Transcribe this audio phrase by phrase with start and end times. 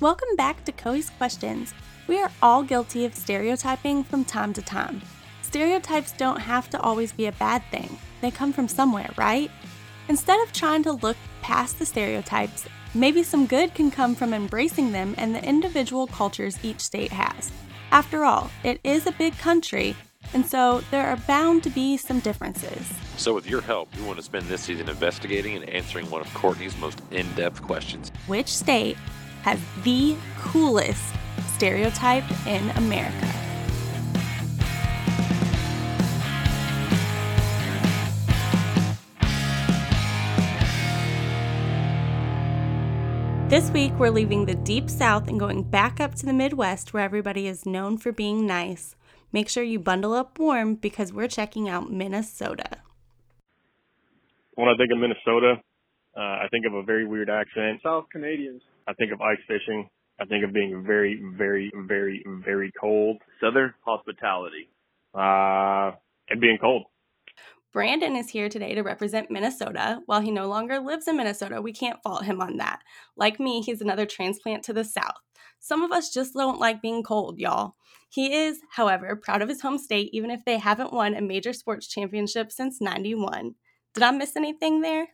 [0.00, 1.74] Welcome back to Coey's Questions.
[2.08, 5.02] We are all guilty of stereotyping from time to time.
[5.42, 9.50] Stereotypes don't have to always be a bad thing, they come from somewhere, right?
[10.08, 14.90] Instead of trying to look past the stereotypes, maybe some good can come from embracing
[14.90, 17.52] them and the individual cultures each state has.
[17.92, 19.94] After all, it is a big country,
[20.32, 22.90] and so there are bound to be some differences.
[23.18, 26.32] So, with your help, we want to spend this season investigating and answering one of
[26.32, 28.96] Courtney's most in depth questions Which state
[29.42, 31.14] has the coolest
[31.54, 33.28] stereotype in America?
[43.50, 47.02] This week, we're leaving the deep south and going back up to the Midwest where
[47.02, 48.94] everybody is known for being nice.
[49.32, 52.78] Make sure you bundle up warm because we're checking out Minnesota.
[54.54, 55.54] When I think of Minnesota,
[56.16, 57.80] uh, I think of a very weird accent.
[57.82, 58.62] South Canadians.
[58.90, 59.88] I think of ice fishing.
[60.20, 63.18] I think of being very, very, very, very cold.
[63.40, 64.68] Southern hospitality.
[65.14, 65.92] Uh,
[66.28, 66.84] and being cold.
[67.72, 70.00] Brandon is here today to represent Minnesota.
[70.06, 72.80] While he no longer lives in Minnesota, we can't fault him on that.
[73.16, 75.20] Like me, he's another transplant to the South.
[75.60, 77.76] Some of us just don't like being cold, y'all.
[78.08, 81.52] He is, however, proud of his home state, even if they haven't won a major
[81.52, 83.54] sports championship since 91.
[83.94, 85.06] Did I miss anything there?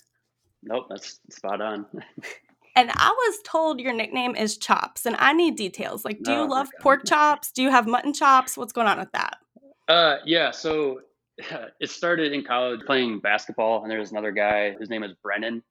[0.63, 1.85] Nope, that's spot on.
[2.77, 6.05] And I was told your nickname is Chops, and I need details.
[6.05, 7.51] Like, do you Oh, love pork chops?
[7.51, 8.57] Do you have mutton chops?
[8.57, 9.39] What's going on with that?
[9.89, 11.01] Uh, yeah, so
[11.81, 15.63] it started in college playing basketball, and there was another guy whose name was Brennan.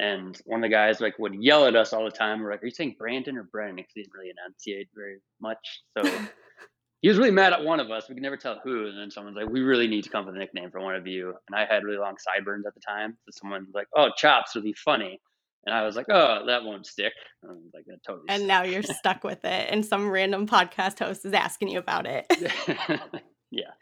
[0.00, 2.40] And one of the guys like would yell at us all the time.
[2.40, 5.82] We're like, "Are you saying Brandon or Brennan?" Because he didn't really enunciate very much.
[5.98, 6.04] So
[7.02, 8.08] he was really mad at one of us.
[8.08, 8.86] We could never tell who.
[8.86, 10.94] And then someone's like, "We really need to come up with a nickname for one
[10.94, 13.88] of you." And I had really long sideburns at the time, so someone was like,
[13.96, 15.20] "Oh, Chops would be funny."
[15.66, 18.46] And I was like, "Oh, that won't stick." And I was like, "That totally." And
[18.46, 22.26] now you're stuck with it, and some random podcast host is asking you about it.
[23.50, 23.72] yeah.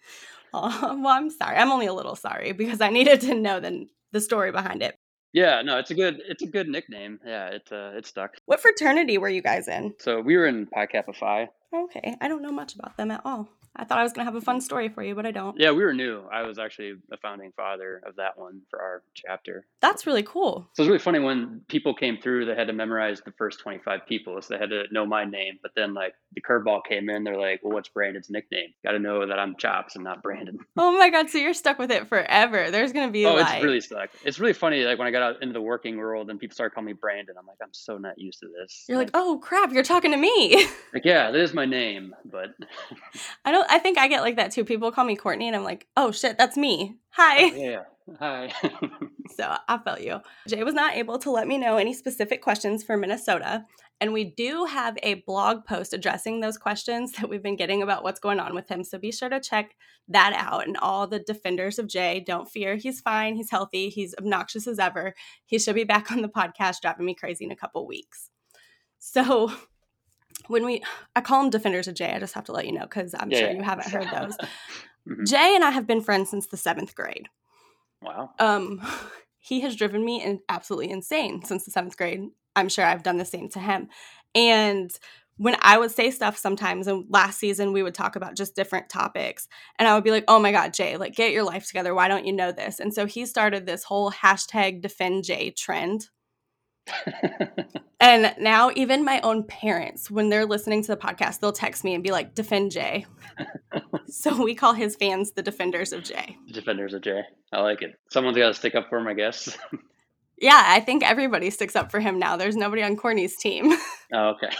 [0.53, 1.57] Oh, well, I'm sorry.
[1.57, 4.97] I'm only a little sorry because I needed to know the, the story behind it.
[5.33, 7.21] Yeah, no, it's a good it's a good nickname.
[7.25, 8.37] Yeah, it uh, it stuck.
[8.47, 9.95] What fraternity were you guys in?
[9.99, 11.49] So we were in Pi Kappa Phi.
[11.75, 13.49] Okay, I don't know much about them at all.
[13.79, 15.59] I thought I was going to have a fun story for you, but I don't.
[15.59, 16.23] Yeah, we were new.
[16.33, 19.67] I was actually the founding father of that one for our chapter.
[19.81, 20.69] That's really cool.
[20.73, 22.47] So it was really funny when people came through.
[22.47, 25.25] They had to memorize the first twenty five people, so they had to know my
[25.25, 25.59] name.
[25.63, 28.99] But then like the curveball came in, they're like, "Well, what's Brandon's nickname?" Got to
[28.99, 30.59] know that I'm Chops and not Brandon.
[30.79, 32.71] Oh my god, so you're stuck with it forever.
[32.71, 34.11] There's going to be oh, like it's really stuck.
[34.25, 34.85] It's really funny.
[34.85, 37.35] Like when I got out into the working world and people started calling me Brandon,
[37.39, 38.85] I'm like, I'm so not used to this.
[38.89, 42.55] you're like, "Oh crap, you're talking to me." like yeah, that is my name, but
[43.45, 44.65] I don't I think I get like that too.
[44.65, 47.45] People call me Courtney and I'm like, "Oh shit, that's me." Hi.
[47.47, 47.83] yeah,
[48.19, 48.53] hi.
[49.35, 50.21] So I felt you.
[50.49, 53.67] Jay was not able to let me know any specific questions for Minnesota.
[54.01, 58.03] And we do have a blog post addressing those questions that we've been getting about
[58.03, 58.85] what's going on with him.
[58.85, 59.75] So be sure to check
[60.09, 60.67] that out.
[60.67, 62.77] And all the defenders of Jay, don't fear.
[62.77, 63.37] He's fine.
[63.37, 63.89] He's healthy.
[63.89, 65.15] He's obnoxious as ever.
[65.47, 68.31] He should be back on the podcast, driving me crazy in a couple weeks.
[68.99, 69.53] So
[70.49, 70.83] when we,
[71.15, 72.13] I call them defenders of Jay.
[72.13, 73.57] I just have to let you know because I'm Yeah, sure yeah.
[73.57, 74.37] you haven't heard those.
[75.09, 75.25] Mhm.
[75.27, 77.29] Jay and I have been friends since the seventh grade
[78.03, 78.31] Wow.
[78.41, 78.81] um
[79.39, 83.17] he has driven me in absolutely insane since the seventh grade i'm sure i've done
[83.17, 83.89] the same to him
[84.35, 84.91] and
[85.39, 88.89] when i would say stuff sometimes and last season we would talk about just different
[88.89, 89.49] topics
[89.79, 92.09] and i would be like oh my god jay like get your life together why
[92.09, 96.09] don't you know this and so he started this whole hashtag defend jay trend
[98.01, 101.95] and now even my own parents when they're listening to the podcast they'll text me
[101.95, 103.05] and be like defend jay
[104.07, 107.23] so we call his fans the defenders of jay Defenders of Jay.
[107.53, 107.95] I like it.
[108.11, 109.57] Someone's got to stick up for him, I guess.
[110.39, 112.37] Yeah, I think everybody sticks up for him now.
[112.37, 113.73] There's nobody on Courtney's team.
[114.13, 114.51] oh, okay.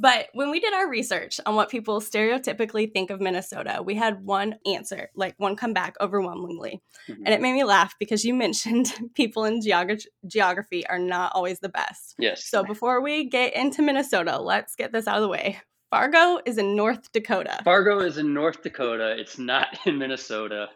[0.00, 4.24] But when we did our research on what people stereotypically think of Minnesota, we had
[4.24, 6.80] one answer, like one come back overwhelmingly.
[7.08, 7.18] Mhm.
[7.24, 11.60] And it made me laugh because you mentioned people in geog- geography are not always
[11.60, 12.14] the best.
[12.18, 12.44] yes.
[12.46, 15.60] So before we get into Minnesota, let's get this out of the way.
[15.90, 17.60] Fargo is in North Dakota.
[17.64, 19.16] Fargo is in North Dakota.
[19.18, 20.68] It's not in Minnesota.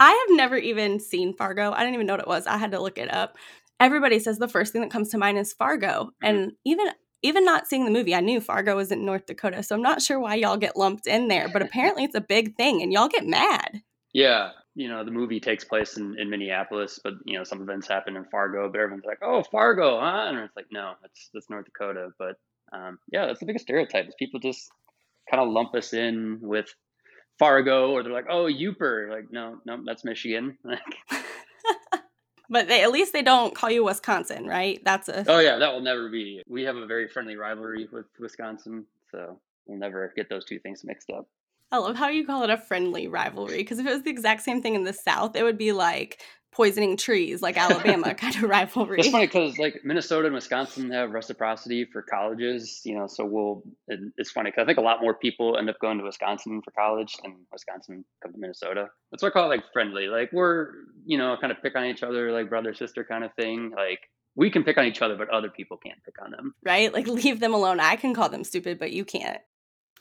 [0.00, 1.72] I have never even seen Fargo.
[1.72, 2.46] I didn't even know what it was.
[2.46, 3.36] I had to look it up.
[3.80, 6.10] Everybody says the first thing that comes to mind is Fargo.
[6.22, 6.86] And even
[7.24, 9.62] even not seeing the movie, I knew Fargo was in North Dakota.
[9.62, 12.54] So I'm not sure why y'all get lumped in there, but apparently it's a big
[12.56, 13.82] thing and y'all get mad.
[14.12, 14.50] Yeah.
[14.74, 18.16] You know, the movie takes place in, in Minneapolis, but, you know, some events happen
[18.16, 20.26] in Fargo, but everyone's like, oh, Fargo, huh?
[20.28, 22.10] And it's like, no, that's, that's North Dakota.
[22.18, 22.36] But
[22.72, 24.68] um, yeah, that's the biggest stereotype is people just
[25.30, 26.66] kind of lump us in with
[27.38, 29.10] Fargo or they're like, oh, Yooper.
[29.10, 30.58] Like, no, no, that's Michigan.
[30.64, 30.80] Like,
[32.50, 34.80] But they, at least they don't call you Wisconsin, right?
[34.84, 36.42] That's a Oh yeah, that will never be.
[36.46, 40.84] We have a very friendly rivalry with Wisconsin, so we'll never get those two things
[40.84, 41.26] mixed up.
[41.74, 44.42] I love how you call it a friendly rivalry because if it was the exact
[44.42, 46.20] same thing in the South, it would be like
[46.52, 49.00] poisoning trees, like Alabama kind of rivalry.
[49.00, 53.08] It's funny because like Minnesota and Wisconsin have reciprocity for colleges, you know.
[53.08, 53.64] So we'll.
[53.88, 56.70] It's funny because I think a lot more people end up going to Wisconsin for
[56.70, 58.90] college than Wisconsin come to Minnesota.
[59.10, 60.06] That's why I call it like friendly.
[60.06, 60.70] Like we're
[61.04, 63.72] you know kind of pick on each other like brother sister kind of thing.
[63.76, 63.98] Like
[64.36, 66.54] we can pick on each other, but other people can't pick on them.
[66.64, 66.94] Right?
[66.94, 67.80] Like leave them alone.
[67.80, 69.40] I can call them stupid, but you can't.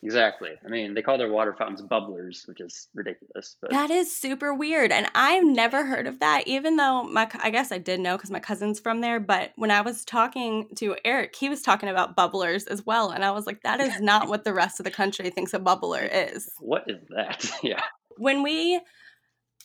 [0.03, 0.51] Exactly.
[0.65, 3.55] I mean, they call their water fountains bubblers, which is ridiculous.
[3.61, 6.44] But that is super weird, and I've never heard of that.
[6.45, 9.19] Even though my, I guess I did know because my cousin's from there.
[9.19, 13.23] But when I was talking to Eric, he was talking about bubblers as well, and
[13.23, 16.09] I was like, that is not what the rest of the country thinks a bubbler
[16.11, 16.51] is.
[16.59, 17.50] What is that?
[17.63, 17.83] yeah.
[18.17, 18.81] When we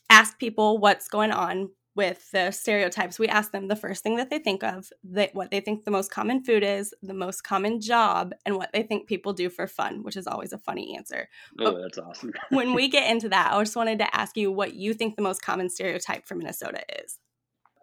[0.08, 4.30] ask people what's going on with the stereotypes, we ask them the first thing that
[4.30, 7.80] they think of, that what they think the most common food is, the most common
[7.80, 11.28] job, and what they think people do for fun, which is always a funny answer.
[11.58, 12.32] Oh, but that's awesome.
[12.50, 15.22] when we get into that, I just wanted to ask you what you think the
[15.22, 17.18] most common stereotype for Minnesota is.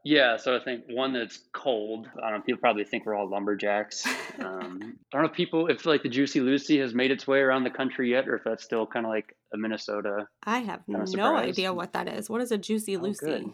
[0.05, 2.07] Yeah, so I think one that's cold.
[2.23, 4.05] I don't know, people probably think we're all lumberjacks.
[4.39, 4.79] Um,
[5.13, 7.65] I don't know if people if like the Juicy Lucy has made its way around
[7.65, 10.27] the country yet, or if that's still kind of like a Minnesota.
[10.45, 12.29] I have no idea what that is.
[12.29, 13.25] What is a Juicy oh, Lucy?
[13.25, 13.53] Good.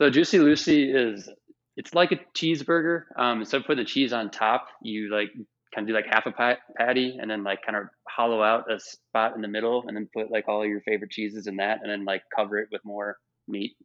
[0.00, 1.28] So Juicy Lucy is
[1.76, 3.04] it's like a cheeseburger.
[3.16, 5.30] Um, instead of putting the cheese on top, you like
[5.74, 8.70] kind of do like half a pat- patty and then like kind of hollow out
[8.72, 11.80] a spot in the middle and then put like all your favorite cheeses in that
[11.82, 13.16] and then like cover it with more
[13.46, 13.76] meat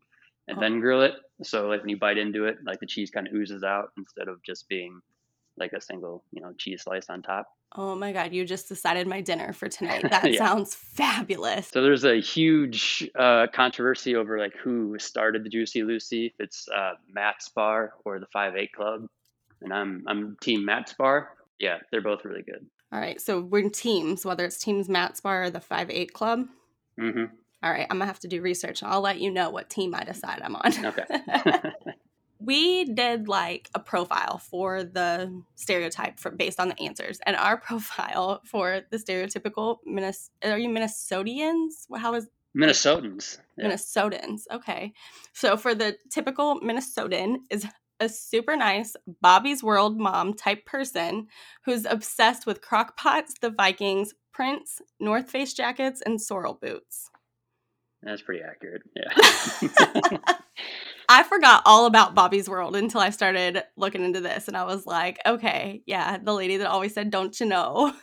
[0.48, 0.62] and oh.
[0.62, 1.14] then grill it.
[1.44, 4.28] So like when you bite into it, like the cheese kind of oozes out instead
[4.28, 5.00] of just being
[5.58, 7.48] like a single, you know, cheese slice on top.
[7.76, 10.04] Oh my God, you just decided my dinner for tonight.
[10.10, 10.38] That yeah.
[10.38, 11.70] sounds fabulous.
[11.70, 16.68] So there's a huge uh, controversy over like who started the Juicy Lucy, if it's
[16.70, 19.08] uh, Matt's Bar or the Five Eight Club.
[19.62, 21.30] And I'm I'm team Matt's Bar.
[21.60, 22.66] Yeah, they're both really good.
[22.92, 26.14] All right, so we're in teams, whether it's teams Matt's Bar or the Five Eight
[26.14, 26.46] Club.
[27.00, 27.26] Mm-hmm.
[27.64, 28.84] All right, I'm gonna have to do research.
[28.84, 30.86] I'll let you know what team I decide I'm on.
[30.86, 31.06] Okay.
[32.44, 37.20] we did like a profile for the stereotype for, based on the answers.
[37.26, 41.86] And our profile for the stereotypical Minnes- are you minnesotians?
[41.98, 43.68] How is minnesotans yeah.
[43.68, 44.94] minnesotans okay.
[45.34, 47.66] So for the typical minnesotan is
[48.00, 51.28] a super nice bobby's world mom type person
[51.66, 57.10] who's obsessed with crock pots the vikings prince north face jackets and Sorel boots.
[58.04, 60.18] That's pretty accurate yeah
[61.10, 64.86] I forgot all about Bobby's World until I started looking into this, and I was
[64.86, 67.94] like, okay, yeah, the lady that always said, "Don't you know?"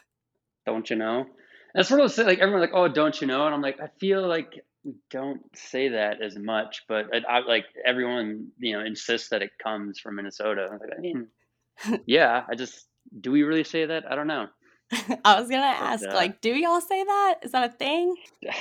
[0.67, 1.27] Don't you know?
[1.75, 4.27] That's sort of like everyone's like, "Oh, don't you know?" And I'm like, I feel
[4.27, 9.29] like we don't say that as much, but I, I, like everyone, you know, insists
[9.29, 10.69] that it comes from Minnesota.
[10.71, 11.29] I, like, I mean,
[12.07, 12.87] yeah, I just
[13.21, 14.11] do we really say that?
[14.11, 14.49] I don't know.
[15.25, 17.37] I was gonna ask, uh, like, do y'all say that?
[17.43, 18.17] Is that a thing?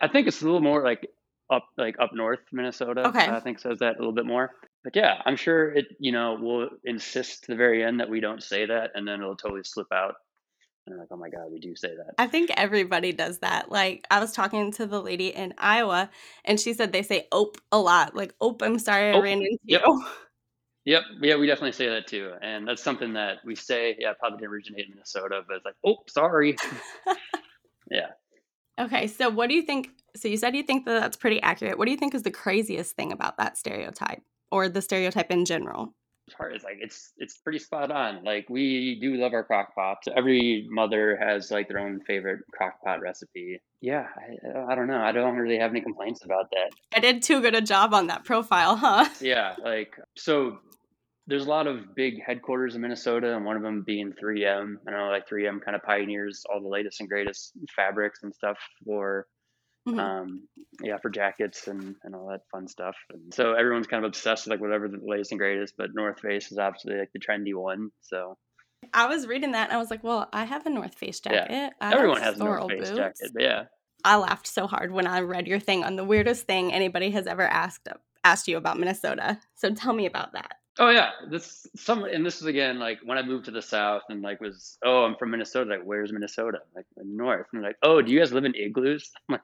[0.00, 1.08] I think it's a little more like
[1.52, 3.06] up like up north Minnesota.
[3.08, 3.26] Okay.
[3.26, 4.50] I think says that a little bit more.
[4.82, 8.20] But yeah, I'm sure it you know will insist to the very end that we
[8.20, 10.14] don't say that, and then it'll totally slip out.
[10.86, 12.14] And like, oh my god, we do say that.
[12.18, 13.70] I think everybody does that.
[13.70, 16.10] Like I was talking to the lady in Iowa,
[16.44, 18.16] and she said they say "ope" a lot.
[18.16, 19.82] Like "ope," I'm sorry, I ran into yep.
[19.86, 20.04] you.
[20.84, 21.02] Yep.
[21.20, 22.32] Yeah, we definitely say that too.
[22.42, 25.76] And that's something that we say, yeah, probably didn't originate in Minnesota, but it's like,
[25.86, 26.56] oh, sorry.
[27.90, 28.08] yeah.
[28.80, 29.06] Okay.
[29.06, 31.78] So, what do you think so you said you think that that's pretty accurate.
[31.78, 35.44] What do you think is the craziest thing about that stereotype or the stereotype in
[35.44, 35.94] general?
[36.38, 38.22] Far as like it's it's pretty spot on.
[38.24, 39.98] Like we do love our crock pot.
[40.16, 43.60] Every mother has like their own favorite crock pot recipe.
[43.80, 45.02] Yeah, I, I don't know.
[45.02, 46.70] I don't really have any complaints about that.
[46.94, 49.08] I did too good a job on that profile, huh?
[49.20, 50.58] Yeah, like so
[51.26, 54.76] there's a lot of big headquarters in Minnesota, and one of them being 3M.
[54.86, 58.58] I know like 3M kind of pioneers all the latest and greatest fabrics and stuff
[58.84, 59.26] for
[59.88, 59.98] Mm-hmm.
[59.98, 60.48] Um,
[60.80, 62.94] yeah, for jackets and, and all that fun stuff.
[63.12, 66.20] And so everyone's kind of obsessed with like whatever the latest and greatest, but North
[66.20, 67.90] Face is obviously like the trendy one.
[68.00, 68.36] So
[68.94, 71.48] I was reading that and I was like, well, I have a North Face jacket.
[71.50, 71.70] Yeah.
[71.80, 72.90] I Everyone has a North Face boots.
[72.90, 73.30] jacket.
[73.38, 73.64] Yeah.
[74.04, 77.26] I laughed so hard when I read your thing on the weirdest thing anybody has
[77.26, 77.88] ever asked
[78.24, 79.38] asked you about Minnesota.
[79.54, 80.56] So tell me about that.
[80.78, 84.02] Oh yeah, this some and this is again like when I moved to the south
[84.08, 86.60] and like was oh I'm from Minnesota like where's Minnesota?
[86.74, 87.46] Like north.
[87.52, 89.10] And like oh do you guys live in igloos?
[89.28, 89.42] I'm like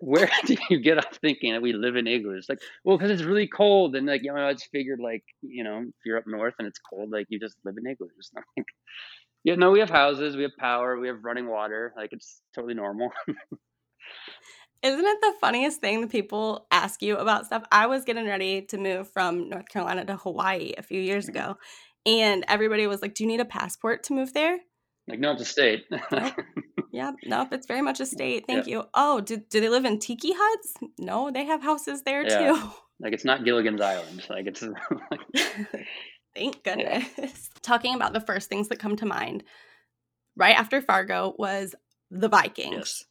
[0.00, 2.46] where do you get off thinking that we live in igloos?
[2.48, 3.94] Like well because it's really cold.
[3.94, 6.66] And like you know I just figured like you know if you're up north and
[6.66, 8.30] it's cold like you just live in igloos.
[8.56, 8.66] Like
[9.44, 11.92] yeah no we have houses we have power we have running water.
[11.94, 13.10] Like it's totally normal
[14.84, 17.64] Isn't it the funniest thing that people ask you about stuff?
[17.72, 21.28] I was getting ready to move from North Carolina to Hawaii a few years Mhm.
[21.30, 21.56] ago,
[22.04, 24.58] and everybody was like, "Do you need a passport to move there?"
[25.08, 25.86] Like, no, it's a state.
[26.92, 28.44] Yeah, nope, it's very much a state.
[28.46, 28.84] Thank you.
[28.94, 30.74] Oh, do, do they live in tiki huts?
[30.96, 32.52] No, they have houses there Yeah.
[32.52, 32.70] too.
[33.00, 34.24] like, it's not Gilligan's Island.
[34.30, 34.62] Like, it's
[36.36, 37.50] Thank goodness.
[37.62, 39.42] Talking about the first things that come to mind,
[40.36, 41.74] right after Fargo was
[42.12, 42.74] the Vikings.
[42.76, 43.04] yes,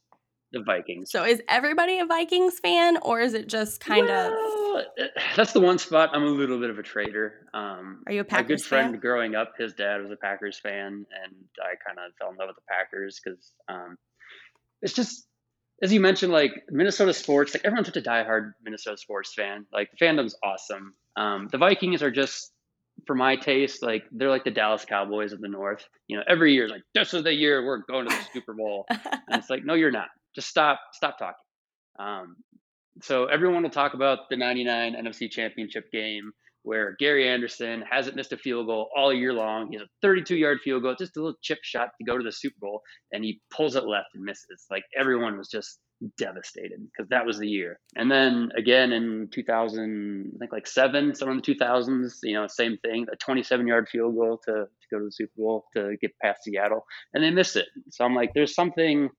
[0.54, 1.10] the Vikings.
[1.10, 5.06] So is everybody a Vikings fan or is it just kind of Well, eh,
[5.36, 7.46] that's the one spot I'm a little bit of a traitor.
[7.52, 8.44] Um, Are you a Packers?
[8.44, 9.00] my good friend fan?
[9.00, 12.48] growing up, his dad was a Packers fan, and I kind of fell in love
[12.48, 13.98] with the Packers because um,
[14.80, 15.26] it's just,
[15.82, 17.54] as you mentioned, like Minnesota sports.
[17.54, 19.66] Like everyone's such a diehard Minnesota sports fan.
[19.72, 20.94] Like the fandom's awesome.
[21.16, 22.52] Um, the Vikings are just,
[23.06, 25.84] for my taste, like they're like the Dallas Cowboys of the North.
[26.06, 28.86] You know, every year like this is the year we're going to the Super Bowl.
[29.28, 30.08] And it's like, no, you're not.
[30.34, 31.34] Just stop, stop talking.
[31.98, 32.36] Um,
[33.02, 36.32] so everyone will talk about the 99 NFC championship game
[36.64, 39.68] where Gary Anderson hasn't missed a field goal all year long.
[39.70, 42.24] He has a 32 yard field goal, just a little chip shot to go to
[42.24, 42.80] the Super Bowl,
[43.12, 44.64] and he pulls it left and misses.
[44.70, 45.78] Like everyone was just
[46.16, 47.78] devastated because that was the year.
[47.96, 52.46] And then again in 2000, I think like seven, somewhere in the 2000s, you know,
[52.48, 55.96] same thing, a 27 yard field goal to, to go to the Super Bowl to
[56.00, 57.66] get past Seattle, and they miss it.
[57.90, 59.10] So I'm like, there's something,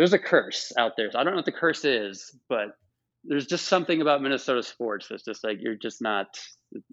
[0.00, 1.10] there's a curse out there.
[1.10, 2.68] So I don't know what the curse is, but
[3.22, 6.40] there's just something about Minnesota sports that's just like you're just not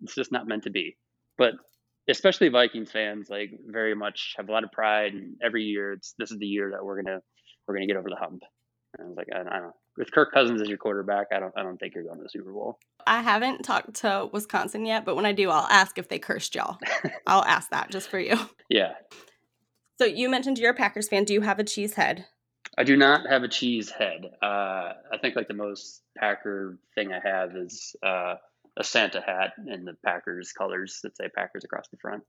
[0.04, 0.98] it's just not meant to be.
[1.38, 1.54] But
[2.10, 6.16] especially Vikings fans like very much have a lot of pride and every year it's
[6.20, 7.22] this is the year that we're gonna
[7.66, 8.44] we're gonna get over the hump.
[8.98, 9.76] And I was like, I, I don't know.
[9.96, 12.30] With Kirk Cousins as your quarterback, I don't I don't think you're going to the
[12.30, 12.78] Super Bowl.
[13.06, 16.56] I haven't talked to Wisconsin yet, but when I do, I'll ask if they cursed
[16.56, 16.78] y'all.
[17.26, 18.38] I'll ask that just for you.
[18.70, 18.96] Yeah.
[19.98, 21.24] So you mentioned you're a Packers fan.
[21.24, 22.26] Do you have a cheese head?
[22.77, 24.25] I do not have a cheese head.
[24.41, 28.36] Uh, I think like the most Packer thing I have is uh,
[28.77, 32.24] a Santa hat in the Packers colors that say Packers across the front.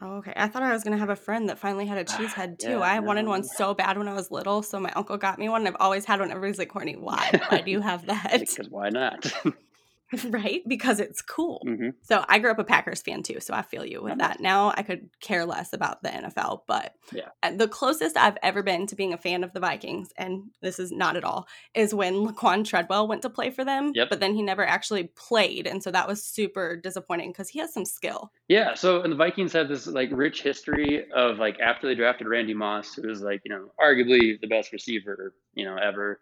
[0.00, 0.32] Oh, okay.
[0.36, 2.70] I thought I was gonna have a friend that finally had a cheese head too.
[2.70, 5.48] Yeah, I wanted one so bad when I was little, so my uncle got me
[5.48, 5.62] one.
[5.62, 6.30] And I've always had one.
[6.30, 7.30] Everybody's like, "Courtney, why?
[7.48, 9.32] Why do you have that?" Because why not?
[10.30, 10.62] right?
[10.66, 11.62] Because it's cool.
[11.64, 14.16] hmm So I grew up a Packers fan too, so I feel you with Oh,
[14.16, 14.40] that.
[14.40, 17.28] Now I could care less about the NFL, but Yeah.
[17.42, 20.78] uh, the closest I've ever been to being a fan of the Vikings, and this
[20.78, 23.92] is not at all, is when Laquan Treadwell went to play for them.
[23.94, 24.08] Yep.
[24.10, 27.72] But then he never actually played, and so that was super disappointing because he has
[27.74, 28.32] some skill.
[28.48, 32.26] Yeah, so and the Vikings have this like rich history of like after they drafted
[32.28, 36.20] Randy Moss, who was like you know arguably the best receiver you know ever,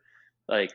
[0.48, 0.72] like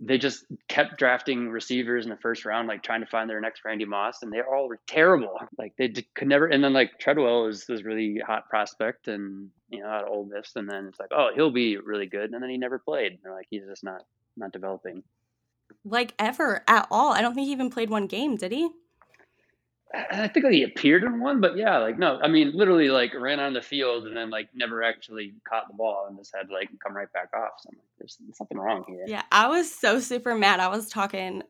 [0.00, 3.64] they just kept drafting receivers in the first round, like trying to find their next
[3.64, 5.38] Randy Moss, and they all were terrible.
[5.58, 6.46] Like they could never.
[6.46, 10.56] And then like Treadwell was this really hot prospect, and you know of Ole Miss,
[10.56, 13.18] and then it's like oh he'll be really good, and then he never played.
[13.22, 14.02] And like he's just not
[14.36, 15.02] not developing.
[15.84, 17.12] Like ever at all.
[17.12, 18.70] I don't think he even played one game, did he?
[19.92, 23.12] I think like he appeared in one, but yeah, like no, I mean literally like
[23.14, 26.48] ran on the field and then like never actually caught the ball and just had
[26.50, 27.52] like come right back off.
[27.58, 29.04] So I'm like, there's something wrong here.
[29.06, 30.60] Yeah, I was so super mad.
[30.60, 31.42] I was talking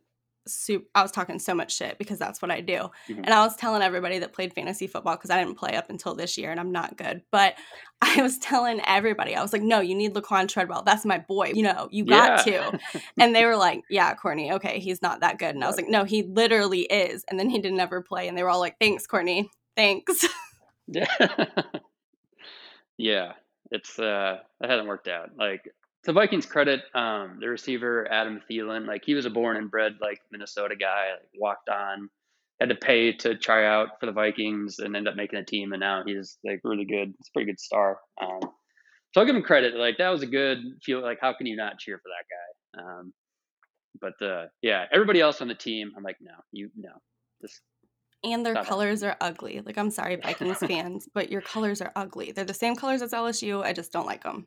[0.46, 2.88] soup I was talking so much shit because that's what I do.
[3.08, 3.18] Mhm.
[3.24, 6.14] And I was telling everybody that played fantasy football because I didn't play up until
[6.14, 7.22] this year and I'm not good.
[7.30, 7.54] But
[8.02, 10.82] I was telling everybody, I was like, no, you need Laquan Treadwell.
[10.82, 11.52] That's my boy.
[11.54, 12.70] You know, you got Yeah.
[12.70, 12.78] to.
[13.18, 15.54] And they were like, yeah, Courtney, okay, he's not that good.
[15.54, 17.24] And I was like, no, he literally is.
[17.28, 18.26] And then he didn't ever play.
[18.28, 19.50] And they were all like, thanks, Courtney.
[19.76, 20.26] Thanks.
[20.88, 21.06] Yeah.
[22.96, 23.32] yeah.
[23.70, 25.30] It's uh that hasn't worked out.
[25.36, 25.68] Like
[26.04, 29.96] to Vikings credit, um, the receiver Adam Thielen, like he was a born and bred
[30.00, 32.08] like Minnesota guy, like walked on,
[32.58, 35.72] had to pay to try out for the Vikings and end up making a team
[35.72, 37.12] and now he's like really good.
[37.18, 37.98] It's a pretty good star.
[38.20, 38.40] Um
[39.12, 39.74] so I'll give him credit.
[39.74, 42.98] Like that was a good feel like how can you not cheer for that guy?
[42.98, 43.12] Um
[44.00, 46.92] but uh yeah, everybody else on the team, I'm like, no, you no.
[48.22, 49.62] And their colors are ugly.
[49.64, 52.32] Like, I'm sorry, Vikings fans, but your colors are ugly.
[52.32, 53.62] They're the same colors as LSU.
[53.62, 54.46] I just don't like them.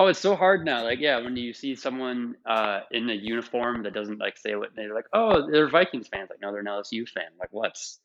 [0.00, 0.84] Oh, it's so hard now.
[0.84, 4.70] Like, yeah, when you see someone uh, in a uniform that doesn't like say what
[4.76, 6.30] they're like, oh, they're Vikings fans.
[6.30, 7.24] Like, no, they're an LSU fan.
[7.38, 7.98] Like, what's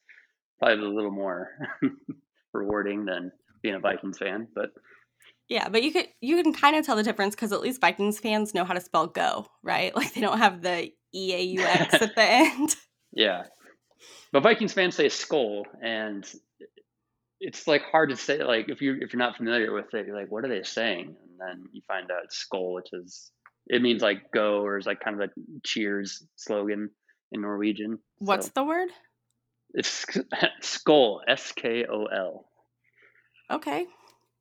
[0.58, 1.52] probably a little more
[2.54, 3.32] rewarding than
[3.62, 4.48] being a Vikings fan.
[4.56, 4.72] But
[5.50, 8.20] Yeah, but you could you can kind of tell the difference because at least Vikings
[8.20, 9.96] fans know how to spell go, right?
[9.96, 12.76] Like they don't have the E A U X at the end.
[13.12, 13.44] yeah,
[14.32, 16.26] but Vikings fans say Skol, and
[17.46, 18.44] it's like hard to say.
[18.44, 21.16] Like, if you're if you're not familiar with it, you're like, what are they saying?
[21.22, 23.32] And then you find out it's Skol, which is
[23.68, 25.34] it means like go or is like kind of a
[25.66, 26.90] cheers slogan
[27.32, 28.00] in Norwegian.
[28.20, 28.90] What's So- the word?
[29.74, 30.06] It's
[30.62, 32.46] Skol, S K O L.
[33.50, 33.88] Okay.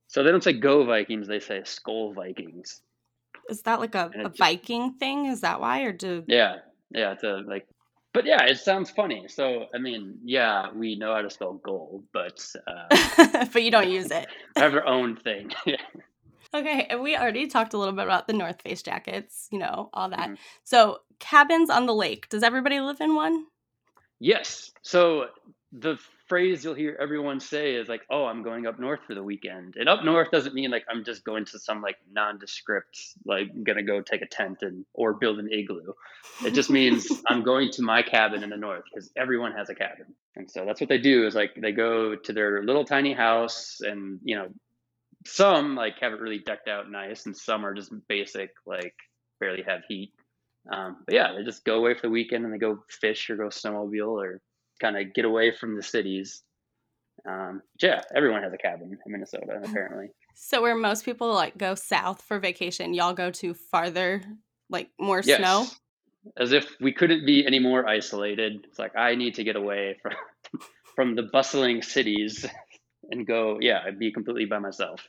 [0.08, 2.82] So they don't say go Vikings, they say Skol Vikings.
[3.48, 5.24] Is that like a, a Viking thing?
[5.26, 6.22] Is that why, or do?
[6.28, 6.56] Yeah,
[6.90, 7.66] yeah, it's a like,
[8.12, 9.26] but yeah, it sounds funny.
[9.28, 13.90] So I mean, yeah, we know how to spell gold, but uh, but you don't
[13.90, 14.26] use it.
[14.56, 15.50] have our own thing.
[16.54, 19.88] Okay, and we already talked a little bit about the North Face jackets, you know,
[19.94, 20.28] all that.
[20.28, 20.36] Mhm.
[20.64, 22.28] So, cabins on the lake.
[22.28, 23.46] Does everybody live in one?
[24.20, 24.70] Yes.
[24.82, 25.28] So
[25.72, 25.98] the
[26.32, 29.76] phrase you'll hear everyone say is like, "Oh, I'm going up north for the weekend."
[29.76, 33.82] And up north doesn't mean like I'm just going to some like nondescript like gonna
[33.82, 35.92] go take a tent and or build an igloo.
[36.42, 39.74] It just means I'm going to my cabin in the north because everyone has a
[39.74, 40.06] cabin.
[40.34, 43.82] And so that's what they do is like they go to their little tiny house
[43.82, 44.48] and you know
[45.26, 48.94] some like have it really decked out nice and some are just basic like
[49.38, 50.14] barely have heat.
[50.72, 53.36] Um, but yeah, they just go away for the weekend and they go fish or
[53.36, 54.40] go snowmobile or
[54.82, 56.42] kind of get away from the cities.
[57.26, 60.08] Um, yeah, everyone has a cabin in Minnesota apparently.
[60.34, 64.22] So, where most people like go south for vacation, y'all go to farther,
[64.68, 65.38] like more Yes.
[65.38, 65.66] snow.
[66.36, 68.64] As if we couldn't be any more isolated.
[68.68, 70.12] It's like I need to get away from
[70.96, 72.44] from the bustling cities
[73.10, 75.06] and go, yeah, I'd be completely by myself.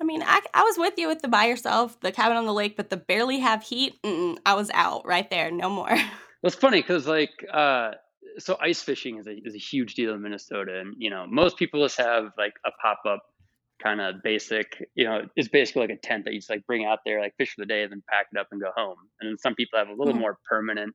[0.00, 2.52] I mean, I, I was with you with the by yourself, the cabin on the
[2.52, 3.94] lake, but the barely have heat.
[4.44, 5.50] I was out right there.
[5.50, 5.90] No more.
[6.42, 7.92] Well, it's funny because like uh,
[8.38, 11.56] so ice fishing is a is a huge deal in Minnesota, and you know most
[11.56, 13.22] people just have like a pop up
[13.82, 16.86] kind of basic, you know, it's basically like a tent that you just like bring
[16.86, 18.96] out there, like fish for the day, and then pack it up and go home.
[19.20, 20.20] And then some people have a little Mhm.
[20.20, 20.94] more permanent,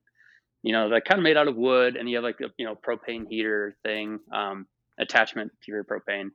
[0.62, 2.66] you know, like kind of made out of wood, and you have like a you
[2.66, 4.66] know propane heater thing um,
[5.00, 6.30] attachment to your propane.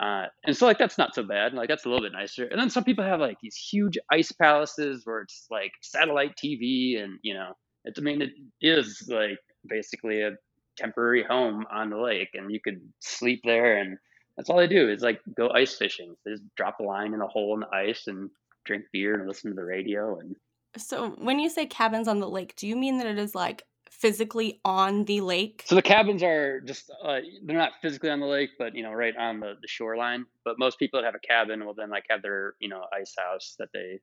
[0.00, 1.54] Uh, and so like that's not so bad.
[1.54, 2.46] Like that's a little bit nicer.
[2.46, 6.98] And then some people have like these huge ice palaces where it's like satellite TV
[7.00, 7.52] and you know
[7.84, 10.32] it's I mean it is like basically a
[10.76, 13.98] temporary home on the lake and you could sleep there and
[14.36, 16.14] that's all they do is like go ice fishing.
[16.24, 18.30] They just drop a line in a hole in the ice and
[18.64, 20.36] drink beer and listen to the radio and
[20.76, 23.64] So, when you say cabins on the lake, do you mean that it is like
[23.90, 25.64] physically on the lake?
[25.66, 28.92] So the cabins are just uh, they're not physically on the lake, but you know,
[28.92, 30.24] right on the, the shoreline.
[30.44, 33.14] But most people that have a cabin will then like have their you know ice
[33.18, 34.00] house that they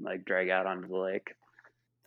[0.00, 1.32] like drag out onto the lake.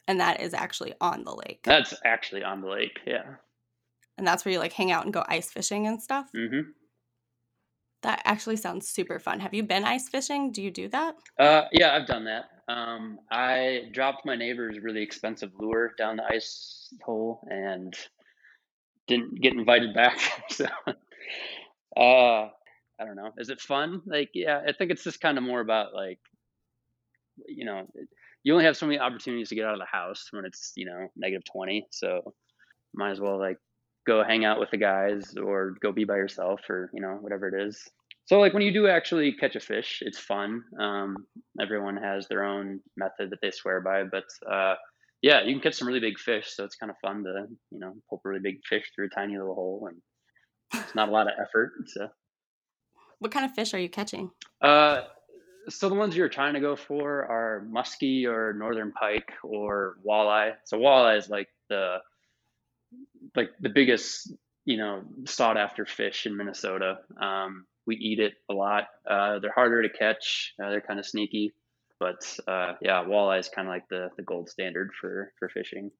[0.08, 1.62] And that is actually on the lake.
[1.64, 3.00] That's actually on the lake.
[3.06, 3.24] Yeah.
[4.18, 6.30] And that's where you like hang out and go ice fishing and stuff.
[6.34, 6.72] hmm
[8.02, 9.40] That actually sounds super fun.
[9.40, 10.52] Have you been ice fishing?
[10.52, 11.16] Do you do that?
[11.40, 12.46] Uh, yeah, I've done that.
[12.68, 17.94] Um, I dropped my neighbor's really expensive lure down the ice hole and
[19.08, 20.20] didn't get invited back.
[20.50, 20.66] so,
[21.98, 22.50] uh,
[23.00, 23.32] I don't know.
[23.38, 24.02] Is it fun?
[24.06, 26.20] Like, yeah, I think it's just kind of more about like,
[27.48, 27.88] you know,
[28.44, 30.86] you only have so many opportunities to get out of the house when it's you
[30.86, 31.88] know negative twenty.
[31.92, 32.34] So,
[32.94, 33.58] might as well like
[34.06, 37.48] go hang out with the guys or go be by yourself or you know whatever
[37.48, 37.82] it is.
[38.26, 40.64] So like when you do actually catch a fish, it's fun.
[40.80, 41.26] Um,
[41.60, 44.76] everyone has their own method that they swear by, but uh,
[45.22, 46.48] yeah, you can catch some really big fish.
[46.56, 49.10] So it's kind of fun to you know pull a really big fish through a
[49.10, 50.02] tiny little hole, and
[50.84, 51.72] it's not a lot of effort.
[51.88, 52.08] So
[53.20, 54.32] What kind of fish are you catching?
[54.62, 55.02] uh,
[55.70, 60.54] so the ones you're trying to go for are muskie or northern pike or walleye.
[60.66, 61.98] So walleye is like the
[63.36, 64.32] like the biggest
[64.66, 67.00] you know sought after fish in Minnesota.
[67.22, 68.86] Um, we eat it a lot.
[69.10, 70.54] Uh, they're harder to catch.
[70.62, 71.54] Uh, they're kind of sneaky,
[72.00, 75.92] but uh, yeah, walleye is kind of like the the gold standard for for fishing.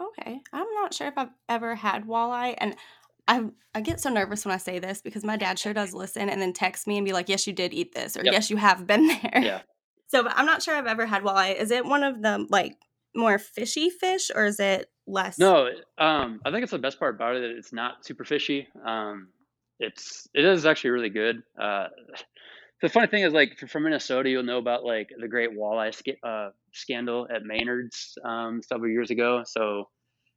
[0.00, 0.40] Okay.
[0.52, 2.54] I'm not sure if I've ever had walleye.
[2.58, 2.76] And
[3.28, 6.28] I I get so nervous when I say this because my dad sure does listen
[6.28, 8.32] and then text me and be like, yes, you did eat this, or Yep.
[8.32, 9.40] yes, you have been there.
[9.42, 9.60] Yeah.
[10.08, 11.56] So but I'm not sure I've ever had walleye.
[11.56, 12.76] Is it one of the like
[13.14, 15.38] more fishy fish or is it less?
[15.38, 17.40] No, um, I think it's the best part about it.
[17.40, 18.68] that It's not super fishy.
[18.84, 19.28] Um,
[19.80, 21.42] it's it is actually really good.
[21.60, 21.88] Uh,
[22.82, 26.22] the funny thing is, like, from Minnesota, you'll know about like the Great Walleye sca-
[26.26, 29.42] uh, scandal at Maynard's um, several years ago.
[29.46, 29.88] So,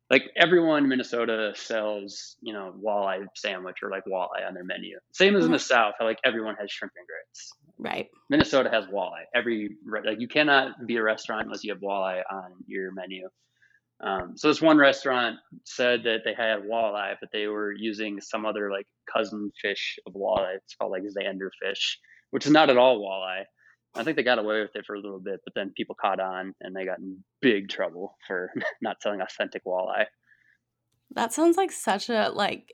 [0.10, 4.98] like, everyone in Minnesota sells, you know, walleye sandwich or like walleye on their menu.
[5.12, 7.54] Same as in the South, how like everyone has shrimp and grits.
[7.78, 8.08] Right.
[8.30, 9.24] Minnesota has walleye.
[9.36, 13.30] Every like you cannot be a restaurant unless you have walleye on your menu.
[14.02, 18.45] Um, so this one restaurant said that they had walleye, but they were using some
[18.45, 20.56] other like cousin fish of walleye.
[20.56, 22.00] It's called like zander fish,
[22.32, 23.43] which is not at all walleye.
[23.95, 26.19] I think they got away with it for a little bit, but then people caught
[26.19, 30.06] on and they got in big trouble for not selling authentic walleye.
[31.15, 32.73] That sounds like such a like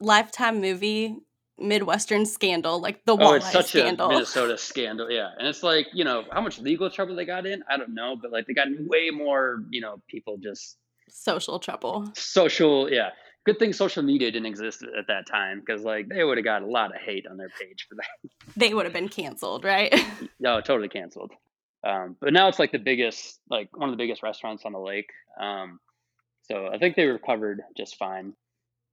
[0.00, 1.16] lifetime movie
[1.58, 4.06] Midwestern scandal, like the Oh, walleye it's such scandal.
[4.08, 5.28] a Minnesota scandal, yeah.
[5.38, 8.16] And it's like, you know, how much legal trouble they got in, I don't know,
[8.20, 12.10] but like they got in way more, you know, people just Social trouble.
[12.14, 13.10] social, yeah.
[13.46, 16.62] Good thing social media didn't exist at that time because like they would have got
[16.62, 18.30] a lot of hate on their page for that.
[18.56, 19.94] They would have been canceled, right?
[20.40, 21.32] no, totally canceled.
[21.82, 24.78] Um, but now it's like the biggest, like one of the biggest restaurants on the
[24.78, 25.08] lake.
[25.40, 25.80] Um,
[26.42, 28.34] so I think they recovered just fine.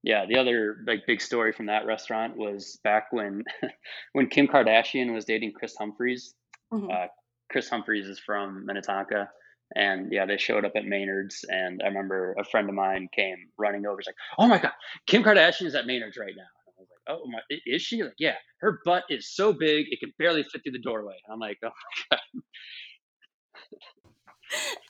[0.03, 3.43] Yeah, the other like big story from that restaurant was back when
[4.13, 6.33] when Kim Kardashian was dating Kris Humphries.
[6.71, 6.89] Mm-hmm.
[6.89, 7.07] Uh,
[7.51, 9.29] Kris Humphries is from Minnetonka,
[9.75, 13.37] and yeah, they showed up at Maynard's, and I remember a friend of mine came
[13.57, 13.97] running over.
[13.99, 14.73] He's like, "Oh my god,
[15.07, 18.03] Kim Kardashian is at Maynard's right now." And I was like, "Oh my, is she?"
[18.03, 21.15] Like, yeah, her butt is so big it can barely fit through the doorway.
[21.25, 21.69] And I'm like, "Oh
[22.11, 22.43] my god."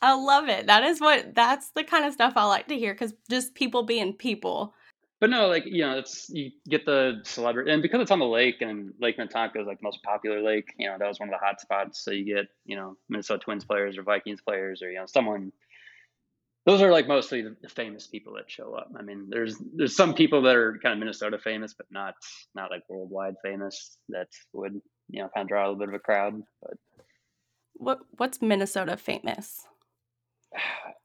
[0.00, 0.66] I love it.
[0.66, 3.82] That is what that's the kind of stuff I like to hear because just people
[3.82, 4.74] being people.
[5.20, 8.26] But no, like you know, it's you get the celebrity, and because it's on the
[8.26, 10.72] lake, and Lake Minnetonka is like the most popular lake.
[10.78, 12.04] You know, that was one of the hot spots.
[12.04, 15.52] So you get you know Minnesota Twins players or Vikings players or you know someone.
[16.66, 18.90] Those are like mostly the, famous people that show up.
[18.96, 22.14] I mean, there's there's some people that are kind of Minnesota famous, but not
[22.54, 23.96] not like worldwide famous.
[24.10, 26.40] That would you know kind of draw a little bit of a crowd.
[26.62, 26.78] But
[27.74, 29.66] what what's Minnesota famous?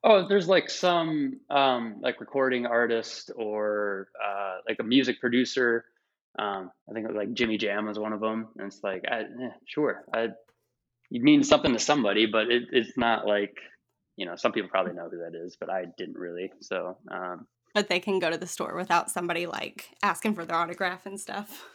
[0.05, 5.85] Oh, there's like some um, like recording artist or uh, like a music producer.
[6.37, 9.51] Um, I think like Jimmy Jam was one of them, and it's like, I, eh,
[9.65, 10.27] sure, I,
[11.09, 13.55] you mean something to somebody, but it, it's not like
[14.17, 16.51] you know some people probably know who that is, but I didn't really.
[16.59, 20.57] So, um, but they can go to the store without somebody like asking for their
[20.57, 21.65] autograph and stuff.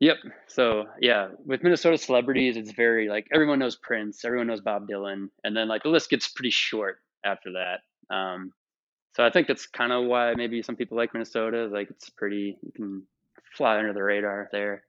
[0.00, 0.16] Yep.
[0.46, 5.28] So yeah, with Minnesota celebrities, it's very like everyone knows Prince, everyone knows Bob Dylan,
[5.44, 8.14] and then like the list gets pretty short after that.
[8.14, 8.52] Um,
[9.14, 11.68] so I think that's kind of why maybe some people like Minnesota.
[11.70, 13.02] Like it's pretty, you can
[13.56, 14.84] fly under the radar there.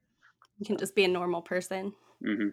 [0.60, 1.93] You can just be a normal person.
[2.26, 2.50] Mm-hmm.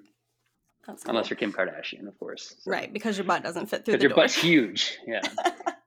[0.85, 0.97] Cool.
[1.07, 2.57] Unless you're Kim Kardashian, of course.
[2.61, 2.71] So.
[2.71, 4.17] Right, because your butt doesn't fit through the your door.
[4.17, 4.99] butt's huge.
[5.07, 5.21] Yeah.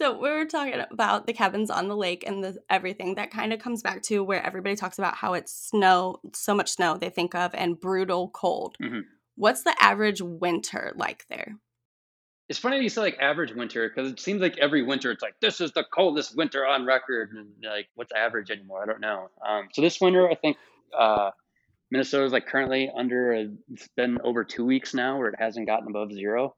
[0.00, 3.52] So we were talking about the cabins on the lake and the everything that kind
[3.52, 7.10] of comes back to where everybody talks about how it's snow, so much snow they
[7.10, 8.76] think of, and brutal cold.
[8.82, 9.00] Mm-hmm.
[9.34, 11.54] What's the average winter like there?
[12.48, 15.34] It's funny you say like average winter because it seems like every winter it's like
[15.42, 18.82] this is the coldest winter on record, and like what's average anymore?
[18.82, 19.28] I don't know.
[19.46, 20.56] Um, so this winter, I think
[20.98, 21.30] uh,
[21.90, 23.34] Minnesota is like currently under.
[23.34, 26.56] A, it's been over two weeks now where it hasn't gotten above zero.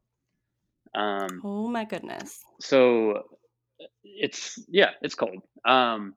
[0.94, 2.40] Um, oh my goodness.
[2.60, 3.22] So
[4.04, 5.42] it's yeah, it's cold.
[5.64, 6.14] Um,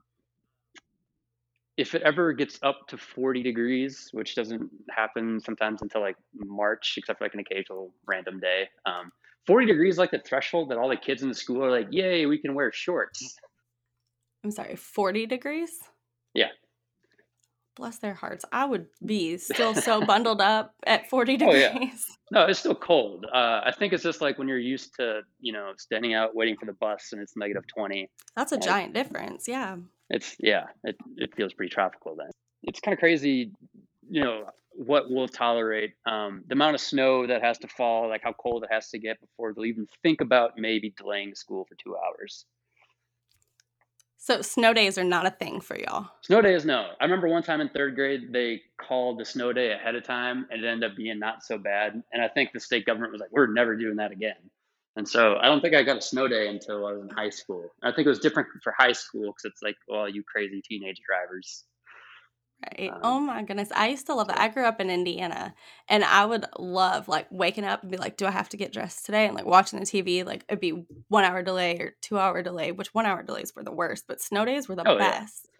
[1.77, 6.95] if it ever gets up to 40 degrees, which doesn't happen sometimes until like March,
[6.97, 9.11] except for like an occasional random day, um,
[9.45, 12.25] 40 degrees like the threshold that all the kids in the school are like, yay,
[12.25, 13.37] we can wear shorts.
[14.43, 15.71] I'm sorry, 40 degrees?
[16.33, 16.47] Yeah
[17.75, 18.45] bless their hearts.
[18.51, 21.55] I would be still so bundled up at 40 degrees.
[21.55, 21.89] Oh, yeah.
[22.31, 23.25] No, it's still cold.
[23.31, 26.57] Uh, I think it's just like when you're used to, you know, standing out waiting
[26.57, 28.09] for the bus and it's negative 20.
[28.35, 29.47] That's a giant difference.
[29.47, 29.75] Yeah.
[30.09, 32.31] It's, yeah, it, it feels pretty tropical then.
[32.63, 33.51] It's kind of crazy,
[34.09, 35.93] you know, what we'll tolerate.
[36.05, 38.97] Um, the amount of snow that has to fall, like how cold it has to
[38.97, 42.45] get before they'll even think about maybe delaying school for two hours.
[44.17, 46.09] So snow days are not a thing for y'all.
[46.21, 46.91] Snow days, no.
[46.99, 50.47] I remember one time in third grade they called the snow day ahead of time,
[50.49, 52.01] and it ended up being not so bad.
[52.11, 54.49] And I think the state government was like, "We're never doing that again."
[54.95, 57.29] And so I don't think I got a snow day until I was in high
[57.29, 57.69] school.
[57.83, 61.01] I think it was different for high school because it's like, well, you crazy teenage
[61.05, 61.65] drivers.
[62.65, 62.89] Right.
[62.89, 63.69] Um, oh my goodness.
[63.75, 64.37] I used to love it.
[64.37, 65.53] I grew up in Indiana
[65.87, 68.73] and I would love like waking up and be like, do I have to get
[68.73, 69.25] dressed today?
[69.25, 72.71] And like watching the TV, like it'd be one hour delay or two hour delay,
[72.71, 75.41] which one hour delays were the worst, but snow days were the oh, best.
[75.45, 75.51] Yeah.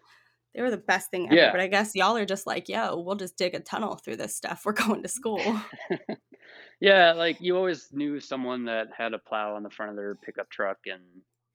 [0.54, 1.34] They were the best thing ever.
[1.34, 1.52] Yeah.
[1.52, 4.34] But I guess y'all are just like, yo, we'll just dig a tunnel through this
[4.34, 4.62] stuff.
[4.64, 5.60] We're going to school.
[6.80, 7.12] yeah.
[7.12, 10.48] Like you always knew someone that had a plow on the front of their pickup
[10.48, 11.02] truck and,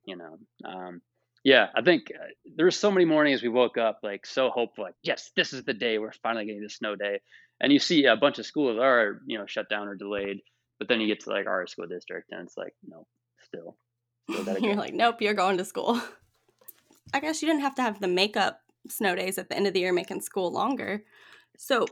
[0.05, 1.01] you know, um,
[1.43, 4.83] yeah, I think uh, there were so many mornings we woke up like so hopeful,
[4.83, 7.19] like yes, this is the day we're finally getting the snow day.
[7.59, 10.41] And you see a bunch of schools are you know shut down or delayed,
[10.77, 13.07] but then you get to like our school district and it's like no,
[13.43, 13.77] still.
[14.29, 15.99] still you're like nope, you're going to school.
[17.13, 19.73] I guess you didn't have to have the makeup snow days at the end of
[19.73, 21.03] the year making school longer.
[21.57, 21.85] So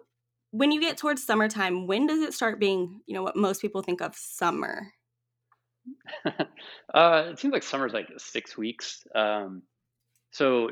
[0.52, 3.82] when you get towards summertime, when does it start being you know what most people
[3.82, 4.94] think of summer?
[6.94, 9.04] uh, it seems like summer's like six weeks.
[9.16, 9.64] Um,
[10.32, 10.70] so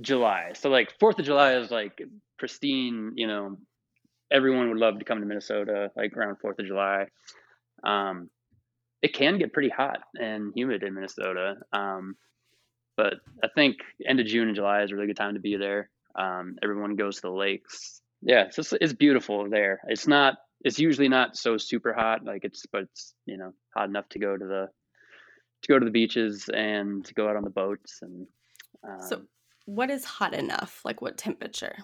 [0.00, 0.52] July.
[0.54, 2.00] So like Fourth of July is like
[2.38, 3.12] pristine.
[3.16, 3.58] You know,
[4.30, 7.06] everyone would love to come to Minnesota like around Fourth of July.
[7.84, 8.30] Um,
[9.02, 11.56] it can get pretty hot and humid in Minnesota.
[11.72, 12.16] Um,
[12.96, 15.56] but I think end of June and July is a really good time to be
[15.56, 15.88] there.
[16.16, 18.02] Um, everyone goes to the lakes.
[18.22, 19.80] Yeah, it's just, it's beautiful there.
[19.86, 23.88] It's not it's usually not so super hot like it's but it's you know hot
[23.88, 24.68] enough to go to the
[25.62, 28.26] to go to the beaches and to go out on the boats and.
[28.86, 29.22] Um, so,
[29.66, 30.80] what is hot enough?
[30.84, 31.76] Like what temperature?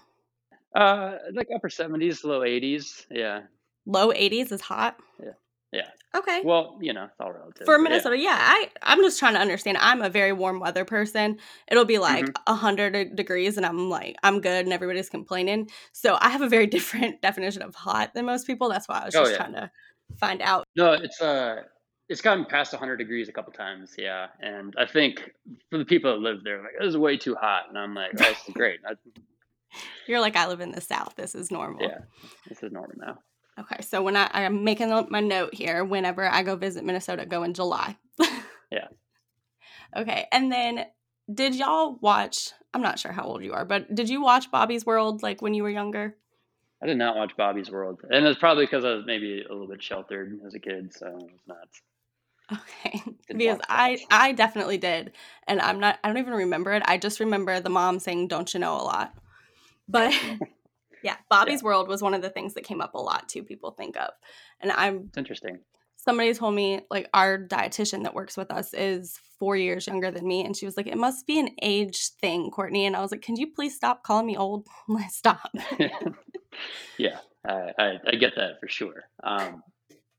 [0.75, 3.07] Uh, like upper seventies, low eighties.
[3.11, 3.43] Yeah.
[3.87, 4.97] Low eighties is hot.
[5.23, 5.33] Yeah.
[5.75, 5.89] Yeah.
[6.15, 6.43] Okay.
[6.45, 7.67] Well, you know, it's all relative.
[7.67, 8.31] For Minnesota, yeah.
[8.31, 9.79] yeah, I I'm just trying to understand.
[9.79, 11.39] I'm a very warm weather person.
[11.69, 12.55] It'll be like a mm-hmm.
[12.55, 15.69] hundred degrees, and I'm like I'm good, and everybody's complaining.
[15.93, 18.69] So I have a very different definition of hot than most people.
[18.69, 19.39] That's why I was oh, just oh, yeah.
[19.39, 19.71] trying to
[20.17, 20.65] find out.
[20.77, 21.63] No, it's uh,
[22.09, 24.29] it's gotten past 100 degrees a couple times, yeah.
[24.41, 25.33] And I think
[25.71, 28.13] for the people that live there, like this is way too hot, and I'm like,
[28.15, 28.81] oh, this is great.
[28.87, 28.93] I,
[30.07, 31.15] You're like, I live in the South.
[31.17, 31.83] This is normal.
[31.83, 31.99] Yeah,
[32.49, 33.19] this is normal now.
[33.59, 37.45] Okay, so when I, I'm making my note here, whenever I go visit Minnesota, go
[37.45, 37.97] in July.
[38.71, 38.88] yeah.
[39.97, 40.87] Okay, and then
[41.33, 42.51] did y'all watch?
[42.73, 45.55] I'm not sure how old you are, but did you watch Bobby's World like when
[45.55, 46.17] you were younger?
[46.83, 49.69] I did not watch Bobby's World, and it's probably because I was maybe a little
[49.69, 51.69] bit sheltered as a kid, so it's not.
[52.53, 55.12] Okay, because I I definitely did,
[55.47, 55.99] and I'm not.
[56.03, 56.83] I don't even remember it.
[56.87, 59.14] I just remember the mom saying "Don't you know" a lot,
[59.88, 60.12] but
[61.05, 61.67] Yeah, Bobby's yeah.
[61.67, 63.45] World was one of the things that came up a lot too.
[63.45, 64.11] People think of,
[64.61, 65.05] and I'm.
[65.09, 65.61] It's interesting.
[65.97, 70.27] Somebody told me like our dietitian that works with us is four years younger than
[70.27, 73.12] me, and she was like, "It must be an age thing, Courtney." And I was
[73.12, 74.67] like, "Can you please stop calling me old?
[75.11, 75.51] stop."
[76.99, 79.05] yeah, I, I, I get that for sure.
[79.23, 79.62] Um,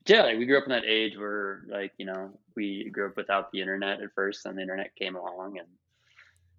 [0.05, 3.17] yeah, like we grew up in that age where like you know we grew up
[3.17, 5.67] without the internet at first, and the internet came along, and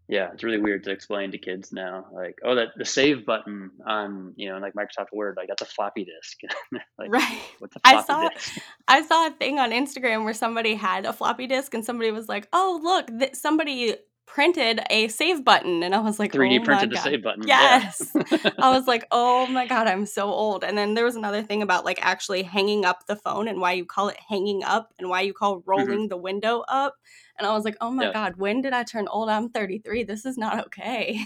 [0.08, 2.06] yeah, it's really weird to explain to kids now.
[2.12, 5.66] Like, oh, that the save button on you know like Microsoft Word, like that's a
[5.66, 6.40] floppy disk.
[6.98, 7.40] like, right.
[7.84, 8.58] I saw disk?
[8.88, 12.28] I saw a thing on Instagram where somebody had a floppy disk and somebody was
[12.28, 16.64] like, "Oh, look, th- somebody printed a save button," and I was like, 3D oh
[16.64, 17.46] printed the save button.
[17.46, 18.12] Yes.
[18.14, 18.50] Yeah.
[18.58, 21.62] I was like, "Oh my god, I'm so old." And then there was another thing
[21.62, 25.08] about like actually hanging up the phone and why you call it hanging up and
[25.08, 25.70] why you call mm-hmm.
[25.70, 26.08] rolling mm-hmm.
[26.08, 26.94] the window up
[27.38, 28.12] and I was like, oh my yeah.
[28.12, 29.28] God, when did I turn old?
[29.28, 30.04] I'm 33.
[30.04, 31.20] This is not okay.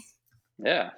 [0.58, 0.90] Yeah.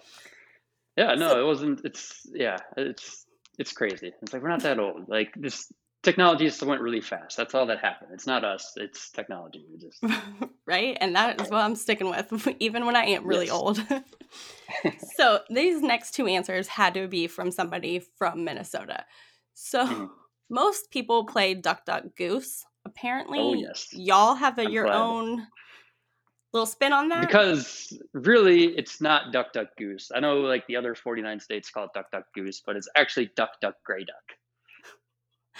[0.97, 1.81] Yeah, no, so, it wasn't.
[1.85, 3.27] It's, yeah, it's,
[3.59, 4.12] it's crazy.
[4.23, 5.09] It's like, we're not that old.
[5.09, 5.71] Like, this
[6.03, 7.37] technology just went really fast.
[7.37, 8.11] That's all that happened.
[8.12, 9.65] It's not us, it's technology.
[9.79, 10.03] Just,
[10.67, 10.97] right.
[11.01, 13.55] And that is what I'm sticking with, even when I am really yes.
[13.55, 13.83] old.
[15.17, 19.05] so these next two answers had to be from somebody from Minnesota.
[19.55, 20.07] So mm-hmm.
[20.51, 23.88] most people play Duck Duck Goose apparently oh, yes.
[23.93, 24.97] y'all have a, your glad.
[24.97, 25.47] own
[26.53, 30.77] little spin on that because really it's not duck duck goose i know like the
[30.77, 34.37] other 49 states call it duck duck goose but it's actually duck duck gray duck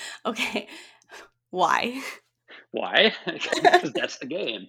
[0.27, 0.69] okay.
[1.51, 2.01] Why?
[2.71, 3.13] Why?
[3.27, 4.69] Because that's the game.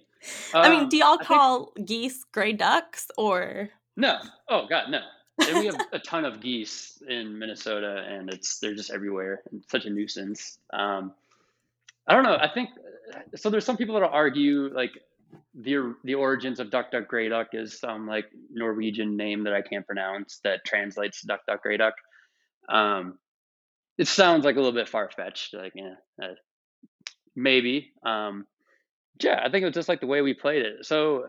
[0.54, 1.88] I mean do y'all um, call think...
[1.88, 3.68] geese gray ducks or?
[3.96, 4.18] No.
[4.48, 5.00] Oh god no.
[5.46, 9.62] And we have a ton of geese in minnesota and it's they're just everywhere and
[9.68, 10.58] such a nuisance.
[10.72, 11.12] Um,
[12.06, 12.36] I don't know.
[12.36, 12.70] I think
[13.36, 13.50] so.
[13.50, 14.92] There's some people that will argue like
[15.54, 19.62] the the origins of Duck Duck Grey Duck is some like Norwegian name that I
[19.62, 21.94] can't pronounce that translates to Duck Duck Grey Duck.
[22.68, 23.18] Um,
[23.98, 25.54] it sounds like a little bit far fetched.
[25.54, 26.34] Like yeah, uh,
[27.36, 27.92] maybe.
[28.04, 28.46] Um,
[29.20, 30.84] yeah, I think it was just like the way we played it.
[30.84, 31.26] So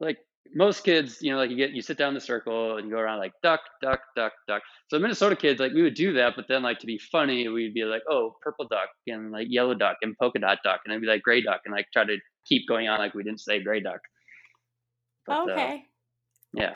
[0.00, 0.18] like
[0.54, 2.94] most kids, you know, like you get you sit down in the circle and you
[2.94, 4.62] go around like duck, duck, duck, duck.
[4.88, 7.74] So Minnesota kids, like we would do that, but then like to be funny, we'd
[7.74, 11.00] be like, oh, purple duck and like yellow duck and polka dot duck, and then
[11.00, 13.62] be like gray duck and like try to keep going on like we didn't say
[13.62, 14.00] gray duck.
[15.26, 15.74] But, okay.
[15.74, 16.74] Uh, yeah.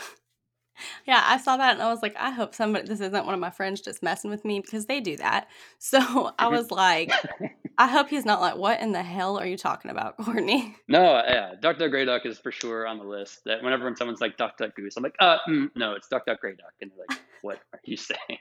[1.07, 3.41] Yeah, I saw that and I was like, I hope somebody this isn't one of
[3.41, 5.49] my friends just messing with me because they do that.
[5.83, 7.11] So I was like,
[7.79, 10.77] I hope he's not like, what in the hell are you talking about, Courtney?
[10.89, 13.41] No, yeah, Duck Duck Gray Duck is for sure on the list.
[13.45, 16.41] That whenever someone's like Duck Duck Goose, I'm like, uh, mm, no, it's Duck Duck
[16.41, 18.39] Gray Duck, and they're like, what are you saying?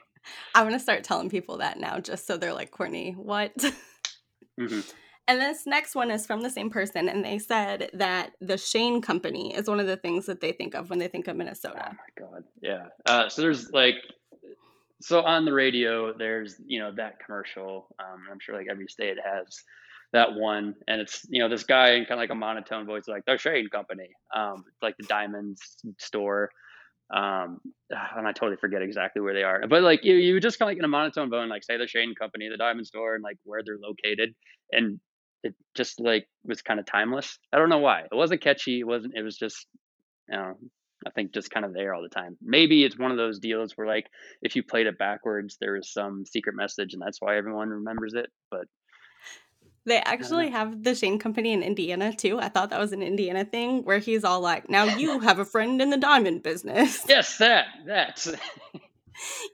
[0.54, 3.56] I'm gonna start telling people that now, just so they're like, Courtney, what?
[3.56, 4.80] Mm-hmm.
[5.30, 9.00] And this next one is from the same person, and they said that the Shane
[9.00, 11.92] Company is one of the things that they think of when they think of Minnesota.
[11.92, 12.86] Oh my god, yeah.
[13.06, 13.94] Uh, so there's like,
[15.00, 17.94] so on the radio, there's you know that commercial.
[18.00, 19.62] Um, I'm sure like every state has
[20.12, 23.04] that one, and it's you know this guy in kind of like a monotone voice,
[23.06, 25.62] like the Shane Company, um, like the diamonds
[25.98, 26.50] store.
[27.14, 27.60] Um,
[28.16, 30.70] and I totally forget exactly where they are, but like you, you just kind of
[30.72, 33.36] like in a monotone bone, like say the Shane Company, the diamond store, and like
[33.44, 34.34] where they're located,
[34.72, 34.98] and
[35.42, 37.38] it just like was kind of timeless.
[37.52, 38.00] I don't know why.
[38.00, 38.80] It wasn't catchy.
[38.80, 39.14] It wasn't.
[39.16, 39.66] It was just,
[40.28, 40.54] you know,
[41.06, 42.36] I think just kind of there all the time.
[42.42, 44.06] Maybe it's one of those deals where like
[44.42, 48.14] if you played it backwards, there was some secret message, and that's why everyone remembers
[48.14, 48.30] it.
[48.50, 48.66] But
[49.86, 52.38] they actually have the Shane Company in Indiana too.
[52.38, 55.44] I thought that was an Indiana thing where he's all like, "Now you have a
[55.44, 58.26] friend in the diamond business." Yes, that that.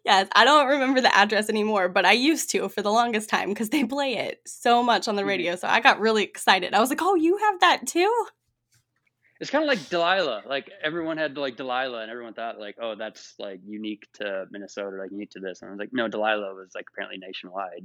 [0.05, 3.49] yes, I don't remember the address anymore, but I used to for the longest time
[3.49, 5.27] because they play it so much on the Mhm.
[5.27, 5.57] radio.
[5.57, 6.75] So I got really excited.
[6.75, 8.27] I was like, "Oh, you have that too?"
[9.39, 10.45] It's kind of like Delilah.
[10.47, 14.97] Like everyone had like Delilah, and everyone thought like, oh, that's like unique to Minnesota,
[14.97, 15.61] like unique to this.
[15.61, 17.85] And I was like, no, Delilah was like apparently nationwide.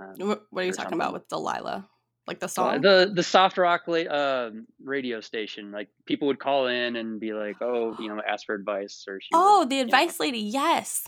[0.00, 1.88] Um, What, are you talking about with Delilah?
[2.26, 2.80] Like the Uh, song?
[2.82, 4.50] the the soft rock uh,
[4.82, 8.54] radio station, like people would call in and be like, oh, you know, ask for
[8.54, 9.28] advice or she.
[9.32, 10.38] would, oh, the you know, advice lady.
[10.38, 11.04] Yes.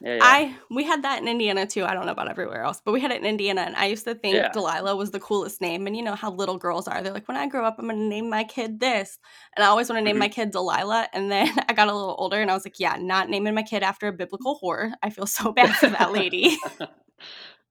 [0.00, 0.20] yeah, yeah.
[0.22, 1.84] I we had that in Indiana too.
[1.84, 4.04] I don't know about everywhere else, but we had it in Indiana, and I used
[4.06, 4.50] to think Yeah.
[4.50, 5.86] Delilah was the coolest name.
[5.86, 7.00] And you know how little girls are.
[7.00, 9.20] They're like, when I grow up, I'm gonna name my kid this,
[9.56, 10.26] and I always want to name Mhm.
[10.26, 11.06] my kid Delilah.
[11.12, 13.62] And then I got a little older, and I was like, yeah, not naming my
[13.62, 14.92] kid after a biblical whore.
[15.00, 16.58] I feel so bad for that lady.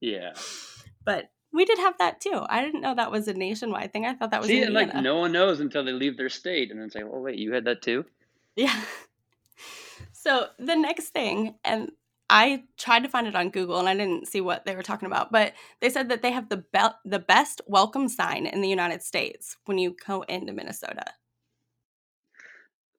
[0.00, 0.32] yeah.
[1.04, 1.26] but
[1.56, 2.42] we did have that too.
[2.48, 4.04] I didn't know that was a nationwide thing.
[4.04, 6.80] I thought that was See, like no one knows until they leave their state and
[6.80, 8.04] then say, oh wait, you had that too.
[8.54, 8.78] Yeah.
[10.12, 11.92] So the next thing, and
[12.28, 15.06] I tried to find it on Google and I didn't see what they were talking
[15.06, 18.68] about, but they said that they have the be- the best welcome sign in the
[18.68, 21.04] United States when you go into Minnesota.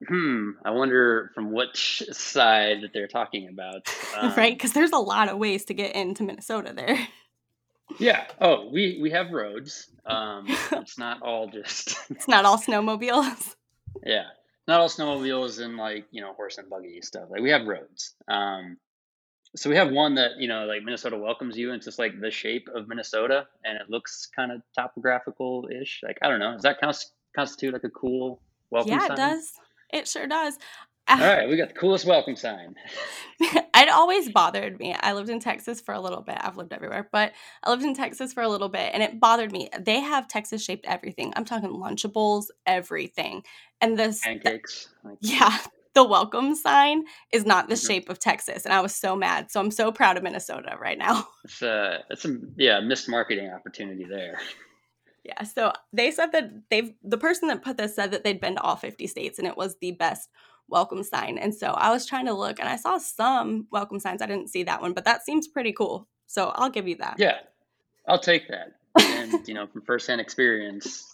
[0.08, 0.52] Hmm.
[0.64, 3.94] I wonder from which side that they're talking about.
[4.16, 4.38] right?
[4.38, 6.98] Um, Because there's a lot of ways to get into Minnesota there.
[8.00, 8.26] Yeah.
[8.40, 9.90] Oh, we we have roads.
[10.06, 13.56] Um, it's not all just It's not all snowmobiles.
[14.06, 14.26] yeah,
[14.68, 17.30] not all snowmobiles and like you know horse and buggy stuff.
[17.30, 18.16] Like we have roads.
[18.28, 18.78] Um,
[19.56, 21.70] so we have one that you know like Minnesota welcomes you.
[21.70, 26.02] And it's just like the shape of Minnesota, and it looks kind of topographical ish.
[26.04, 26.54] Like I don't know.
[26.54, 29.12] Does that cons- constitute like a cool welcome yeah, sign?
[29.12, 29.52] it does.
[29.94, 30.58] It sure does.
[31.10, 32.76] All right, we got the coolest welcome sign.
[33.40, 34.94] it always bothered me.
[35.00, 36.38] I lived in Texas for a little bit.
[36.40, 37.32] I've lived everywhere, but
[37.64, 39.70] I lived in Texas for a little bit and it bothered me.
[39.80, 41.32] They have Texas shaped everything.
[41.36, 43.44] I'm talking Lunchables, everything.
[43.80, 44.90] And this, Pancakes.
[45.04, 45.58] Like, yeah,
[45.94, 47.88] the welcome sign is not the Mhm.
[47.88, 48.66] shape of Texas.
[48.66, 49.50] And I was so mad.
[49.50, 51.28] So I'm so proud of Minnesota right now.
[51.46, 54.38] It's a, it's a yeah missed marketing opportunity there.
[55.24, 55.44] Yeah.
[55.44, 58.62] So they said that they've, the person that put this said that they'd been to
[58.62, 60.30] all 50 states and it was the best
[60.70, 61.38] welcome sign.
[61.38, 64.22] And so I was trying to look and I saw some welcome signs.
[64.22, 66.08] I didn't see that one, but that seems pretty cool.
[66.28, 67.16] So I'll give you that.
[67.18, 67.38] Yeah,
[68.08, 68.74] I'll take that.
[69.00, 71.06] And you know, from firsthand experience,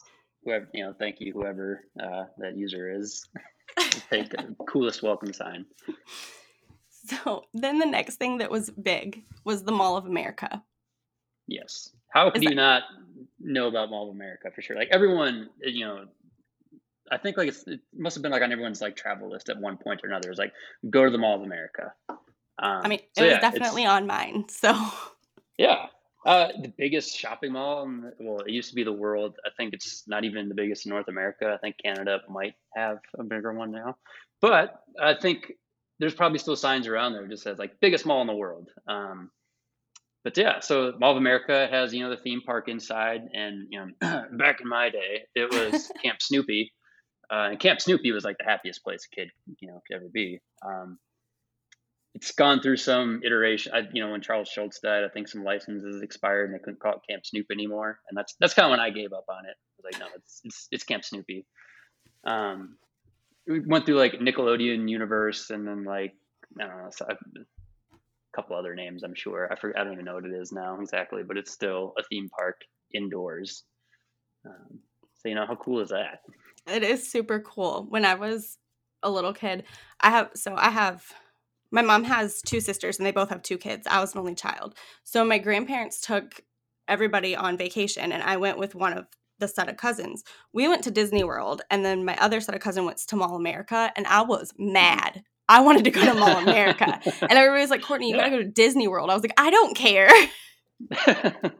[0.43, 3.27] whoever you know, thank you whoever uh, that user is.
[4.09, 5.65] Take the coolest welcome sign.
[7.05, 10.63] So then the next thing that was big was the Mall of America.
[11.47, 11.89] Yes.
[12.09, 12.83] How could Is you not
[13.39, 14.75] know about Mall of America for sure?
[14.75, 16.05] Like everyone, you know,
[17.11, 19.59] I think like it's, it must have been like on everyone's like travel list at
[19.59, 20.29] one point or another.
[20.29, 20.53] It's like
[20.89, 21.93] go to the Mall of America.
[22.09, 22.17] Um,
[22.59, 24.45] I mean, it so was yeah, definitely on mine.
[24.49, 24.73] So
[25.57, 25.87] Yeah.
[26.25, 29.35] Uh, the biggest shopping mall, in the- well, it used to be the world.
[29.45, 31.53] I think it's not even the biggest in North America.
[31.53, 33.97] I think Canada might have a bigger one now.
[34.39, 35.51] But I think
[35.99, 38.69] there's probably still signs around there that just says like biggest mall in the world.
[38.87, 39.31] Um,
[40.23, 43.27] but yeah, so Mall of America has, you know, the theme park inside.
[43.33, 46.71] And, you know, back in my day, it was Camp Snoopy.
[47.31, 50.09] Uh, and Camp Snoopy was like the happiest place a kid, you know, could ever
[50.11, 50.39] be.
[50.65, 50.99] Um,
[52.15, 53.71] it's gone through some iteration.
[53.73, 56.79] I, you know, when Charles Schulz died, I think some licenses expired and they couldn't
[56.79, 57.99] call it Camp Snoop anymore.
[58.07, 59.55] And that's that's kind of when I gave up on it.
[59.55, 61.45] I was like, no, it's it's, it's Camp Snoopy.
[62.25, 62.77] Um,
[63.47, 66.13] we went through like Nickelodeon Universe and then like
[66.59, 67.15] I don't know, so a
[68.35, 69.03] couple other names.
[69.03, 69.79] I'm sure I forget.
[69.79, 72.61] I don't even know what it is now exactly, but it's still a theme park
[72.93, 73.63] indoors.
[74.45, 74.79] Um,
[75.15, 76.19] so you know, how cool is that?
[76.67, 77.85] It is super cool.
[77.89, 78.57] When I was
[79.01, 79.63] a little kid,
[79.99, 81.05] I have, so I have,
[81.71, 83.87] my mom has two sisters and they both have two kids.
[83.87, 84.75] I was an only child.
[85.03, 86.41] So my grandparents took
[86.87, 89.07] everybody on vacation and I went with one of
[89.39, 90.23] the set of cousins.
[90.53, 93.35] We went to Disney World and then my other set of cousin went to Mall
[93.35, 95.23] America and I was mad.
[95.49, 96.99] I wanted to go to Mall America.
[97.21, 99.09] And everybody's like, Courtney, you gotta go to Disney World.
[99.09, 100.09] I was like, I don't care.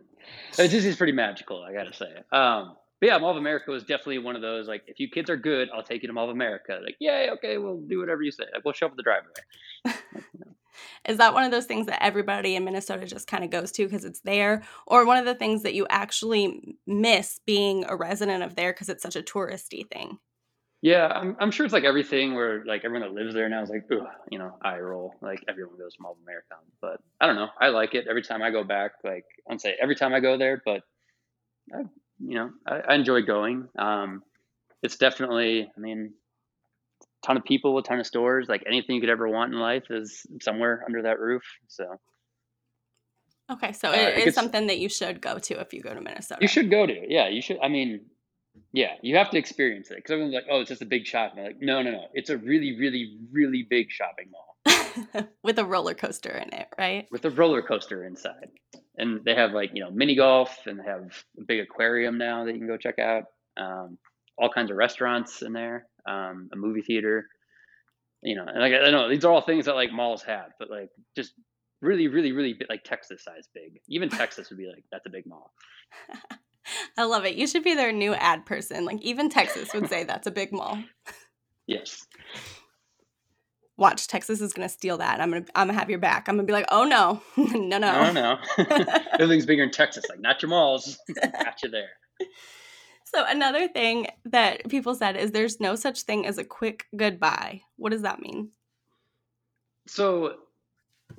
[0.56, 2.12] Disney's pretty magical, I gotta say.
[2.32, 4.68] Um, but yeah, Mall of America was definitely one of those.
[4.68, 6.80] Like, if you kids are good, I'll take you to Mall of America.
[6.84, 8.46] Like, yay, okay, we'll do whatever you say.
[8.54, 9.34] Like, we'll show up at the driveway.
[11.08, 13.86] Is that one of those things that everybody in Minnesota just kind of goes to
[13.86, 14.64] because it's there?
[14.88, 18.90] Or one of the things that you actually miss being a resident of there because
[18.90, 20.18] it's such a touristy thing?
[20.82, 23.70] Yeah, I'm, I'm sure it's like everything where like everyone that lives there now is
[23.70, 25.16] like, Ugh, you know, eye roll.
[25.22, 27.48] Like everyone goes to Mall of America, but I don't know.
[27.60, 28.92] I like it every time I go back.
[29.02, 30.82] Like I'd say every time I go there, but
[31.74, 31.84] I,
[32.26, 33.68] you know, I, I enjoy going.
[33.78, 34.24] Um,
[34.82, 36.14] it's definitely, I mean,
[37.02, 38.48] a ton of people, a ton of stores.
[38.50, 41.44] Like anything you could ever want in life is somewhere under that roof.
[41.68, 41.86] So
[43.52, 45.94] Okay, so Uh, it is gets- something that you should go to if you go
[45.94, 46.40] to Minnesota.
[46.42, 46.96] you should go to.
[47.08, 47.60] Yeah, you should.
[47.62, 48.06] I mean,
[48.72, 51.44] yeah, you have to experience it because everyone's like, oh, it's just a big shopping.
[51.44, 52.06] Like, no, no, no.
[52.14, 54.53] It's a really, really, really big shopping mall.
[55.44, 57.08] with a roller coaster in it, right?
[57.12, 58.50] With a roller coaster inside.
[58.98, 62.46] And they have like, you know, mini golf and they have a big aquarium now
[62.46, 63.24] that you can go check out.
[63.58, 63.98] Um,
[64.38, 67.28] all kinds of restaurants in there, um, a movie theater.
[68.22, 70.70] You know, and like I know these are all things that like malls have, but
[70.70, 71.34] like just
[71.82, 73.80] really, really, really big, like Texas size big.
[73.88, 75.54] Even Texas would be like, that's a big mall.
[76.98, 77.36] I love it.
[77.36, 78.86] You should be their new ad person.
[78.86, 80.82] Like even Texas would say that's a big mall.
[81.68, 82.08] Yes.
[83.76, 85.20] Watch, Texas is gonna steal that.
[85.20, 86.28] I'm gonna I'm gonna have your back.
[86.28, 88.38] I'm gonna be like, oh no, no, no, no, no.
[89.14, 90.06] Everything's bigger in Texas.
[90.10, 91.00] Like not your malls.
[91.22, 91.90] Got you there.
[93.06, 97.62] So another thing that people said is there's no such thing as a quick goodbye.
[97.78, 98.50] What does that mean?
[99.88, 100.36] So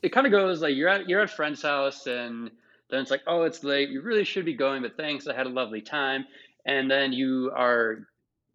[0.02, 2.50] it kind of goes like you're at you're at a friend's house and
[2.90, 3.88] then it's like, oh, it's late.
[3.88, 5.26] You really should be going, but thanks.
[5.26, 6.24] I had a lovely time.
[6.66, 8.06] And then you are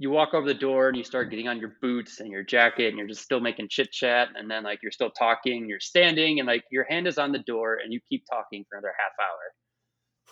[0.01, 2.87] you walk over the door and you start getting on your boots and your jacket
[2.87, 6.39] and you're just still making chit chat and then like you're still talking you're standing
[6.39, 9.11] and like your hand is on the door and you keep talking for another half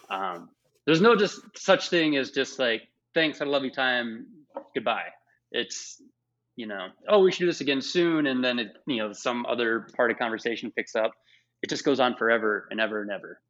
[0.10, 0.36] hour.
[0.36, 0.50] Um,
[0.86, 4.28] there's no just such thing as just like thanks had a lovely time.
[4.74, 5.10] Goodbye.
[5.52, 6.02] It's
[6.56, 9.46] you know oh we should do this again soon and then it you know some
[9.46, 11.12] other part of conversation picks up.
[11.62, 13.42] It just goes on forever and ever and ever.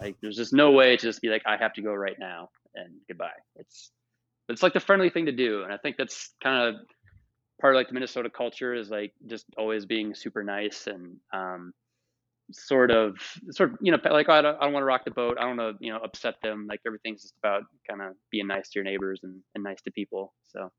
[0.00, 2.50] Like there's just no way to just be like i have to go right now
[2.74, 3.30] and goodbye.
[3.56, 3.92] It's
[4.48, 6.80] it's like the friendly thing to do, and I think that's kind of
[7.60, 11.72] part of like the Minnesota culture is like just always being super nice and um,
[12.50, 13.16] sort of
[13.50, 15.36] sort of you know like I don't, I don't want to rock the boat.
[15.38, 16.66] I don't want to you know upset them.
[16.68, 19.90] Like everything's just about kind of being nice to your neighbors and, and nice to
[19.92, 20.34] people.
[20.48, 20.70] So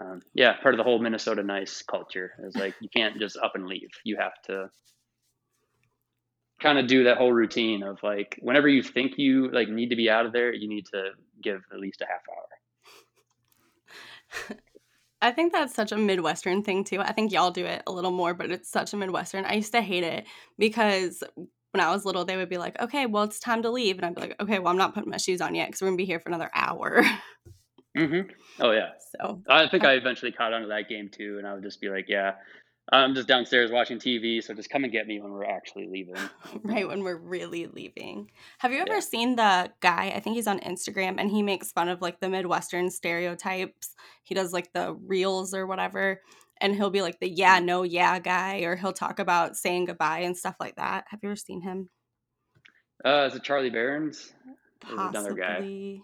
[0.00, 3.52] um, yeah, part of the whole Minnesota nice culture is like you can't just up
[3.54, 3.90] and leave.
[4.04, 4.70] You have to
[6.60, 9.96] kind of do that whole routine of like whenever you think you like need to
[9.96, 11.10] be out of there, you need to
[11.42, 12.46] give at least a half hour.
[15.22, 17.00] I think that's such a Midwestern thing too.
[17.00, 19.44] I think y'all do it a little more, but it's such a Midwestern.
[19.44, 20.24] I used to hate it
[20.58, 21.22] because
[21.72, 23.96] when I was little, they would be like, okay, well, it's time to leave.
[23.96, 25.88] And I'd be like, okay, well, I'm not putting my shoes on yet because we're
[25.88, 27.02] going to be here for another hour.
[27.96, 28.30] Mm-hmm.
[28.60, 28.90] Oh, yeah.
[29.20, 31.36] So I think I eventually caught on to that game too.
[31.36, 32.36] And I would just be like, yeah,
[32.92, 36.16] I'm just downstairs watching TV, so just come and get me when we're actually leaving.
[36.62, 38.30] right, when we're really leaving.
[38.58, 39.00] Have you ever yeah.
[39.00, 40.12] seen the guy?
[40.14, 43.94] I think he's on Instagram and he makes fun of like the Midwestern stereotypes.
[44.24, 46.20] He does like the reels or whatever.
[46.60, 50.20] And he'll be like the yeah, no, yeah guy, or he'll talk about saying goodbye
[50.20, 51.04] and stuff like that.
[51.08, 51.88] Have you ever seen him?
[53.04, 54.34] Uh, is it Charlie Berens?
[54.80, 55.06] Possibly.
[55.08, 55.98] Another guy.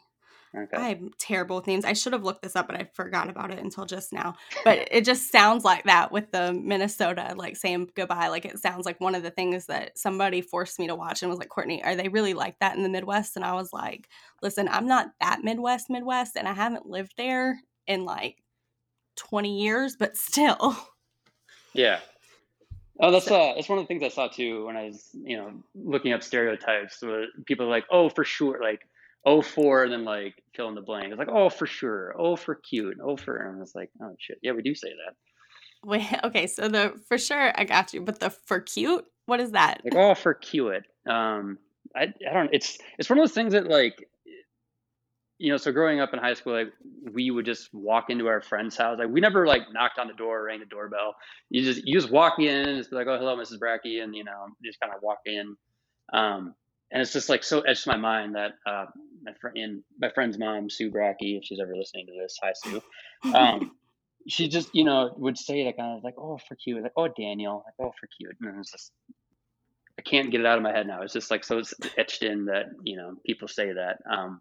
[0.57, 0.77] Okay.
[0.77, 1.85] I'm terrible with names.
[1.85, 4.35] I should have looked this up, but I forgot about it until just now.
[4.65, 8.29] But it just sounds like that with the Minnesota, like saying goodbye.
[8.29, 11.31] Like it sounds like one of the things that somebody forced me to watch and
[11.31, 13.37] was like, Courtney, are they really like that in the Midwest?
[13.37, 14.09] And I was like,
[14.43, 18.43] listen, I'm not that Midwest, Midwest, and I haven't lived there in like
[19.17, 20.77] 20 years, but still.
[21.75, 22.01] Yeah.
[23.01, 25.37] Oh, that's uh, that's one of the things I saw too when I was, you
[25.37, 27.01] know, looking up stereotypes.
[27.01, 28.89] Where people are like, "Oh, for sure," like
[29.25, 31.09] oh for and then like fill in the blank.
[31.11, 34.39] It's like oh for sure, oh for cute, oh for and it's like oh shit,
[34.43, 35.15] yeah, we do say that.
[35.89, 39.53] Wait, okay, so the for sure I got you, but the for cute, what is
[39.53, 39.83] that?
[39.85, 40.85] Like oh for cute.
[41.09, 41.59] Um,
[41.97, 42.51] I I don't.
[42.53, 44.09] It's it's one of those things that like
[45.39, 46.73] you know, so growing up in high school, like
[47.13, 48.99] we would just walk into our friend's house.
[48.99, 51.15] Like we never like knocked on the door, or rang the doorbell.
[51.49, 53.59] You just you just walk in and it's like, oh hello, Mrs.
[53.59, 55.57] Brackey, and you know, just kind of walk in.
[56.13, 56.55] Um,
[56.91, 58.87] and it's just like so etched in my mind that uh,
[59.23, 62.83] my friend, my friend's mom, Sue Brackey, if she's ever listening to this, hi Sue.
[63.35, 63.73] Um,
[64.29, 67.09] she just, you know, would say that kind of like, oh, for cute, like, oh,
[67.09, 68.93] Daniel, like, oh, for cute, and it's just,
[69.99, 71.03] I can't get it out of my head now.
[71.03, 73.99] It's just like so it's etched in that you know people say that.
[74.09, 74.41] Um,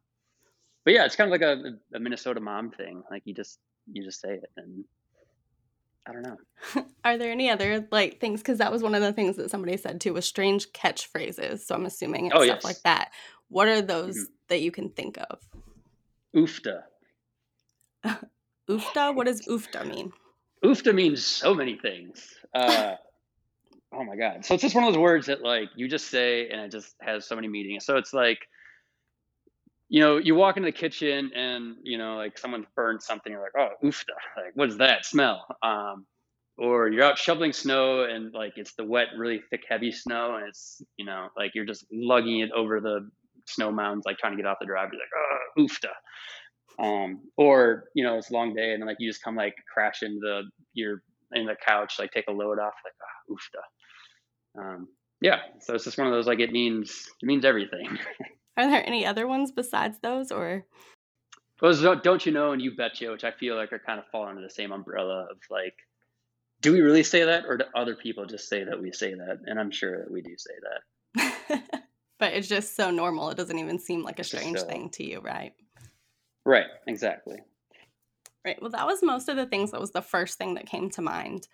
[0.86, 3.04] but yeah, it's kind of like a, a Minnesota mom thing.
[3.10, 3.58] Like you just
[3.92, 4.86] you just say it, and
[6.08, 6.38] I don't know.
[7.04, 8.42] Are there any other like things?
[8.42, 11.60] Because that was one of the things that somebody said too was strange catchphrases.
[11.60, 12.64] So I'm assuming it's oh, stuff yes.
[12.64, 13.12] like that.
[13.50, 14.34] What are those mm-hmm.
[14.50, 15.40] that you can think of?
[16.36, 16.84] Oofta.
[18.70, 19.16] oofta?
[19.16, 20.12] What does oofta mean?
[20.64, 22.36] Oofta means so many things.
[22.54, 22.96] Uh,
[23.94, 24.46] oh my god!
[24.46, 26.96] So it's just one of those words that like you just say and it just
[27.02, 27.86] has so many meanings.
[27.86, 28.48] So it's like
[29.90, 33.32] you know, you walk into the kitchen and you know, like someone burned something.
[33.32, 34.16] You're like, oh, oofta!
[34.36, 35.46] Like, what is that smell?
[35.64, 36.06] Um,
[36.58, 40.48] or you're out shoveling snow and like it's the wet, really thick, heavy snow, and
[40.48, 43.10] it's you know, like you're just lugging it over the
[43.46, 44.90] snow mounds, like trying to get off the drive.
[44.92, 46.84] You're like, oh, oofta!
[46.84, 49.56] Um, or you know, it's a long day, and then like you just come like
[49.72, 51.02] crash into the your
[51.34, 54.62] in the couch, like take a load off, like oh.
[54.62, 54.88] Um,
[55.22, 57.98] yeah, so it's just one of those like it means it means everything.
[58.58, 60.66] Are there any other ones besides those, or?
[61.62, 64.08] Those don't, don't you know and you betcha, which I feel like are kind of
[64.08, 65.76] fall under the same umbrella of like,
[66.62, 69.40] do we really say that, or do other people just say that we say that?
[69.46, 71.84] And I'm sure that we do say that.
[72.20, 75.04] but it's just so normal; it doesn't even seem like a strange so- thing to
[75.04, 75.54] you, right?
[76.46, 76.68] Right.
[76.88, 77.38] Exactly.
[78.46, 78.60] Right.
[78.62, 81.02] Well, that was most of the things that was the first thing that came to
[81.02, 81.48] mind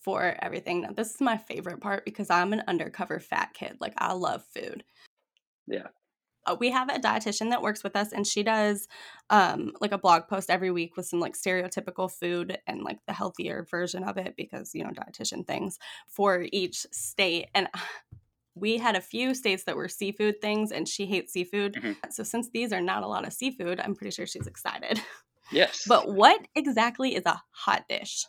[0.00, 0.80] for everything.
[0.82, 3.76] Now, this is my favorite part because I'm an undercover fat kid.
[3.80, 4.82] Like, I love food.
[5.68, 5.86] Yeah.
[6.46, 8.86] Uh, we have a dietitian that works with us, and she does
[9.30, 13.12] um, like a blog post every week with some like stereotypical food and like the
[13.12, 15.78] healthier version of it because, you know, dietitian things
[16.08, 17.48] for each state.
[17.54, 17.68] And
[18.54, 21.74] we had a few states that were seafood things, and she hates seafood.
[21.74, 21.96] Mhm.
[22.12, 25.00] So, since these are not a lot of seafood, I'm pretty sure she's excited.
[25.50, 25.84] Yes.
[25.86, 28.26] But what exactly is a hot dish?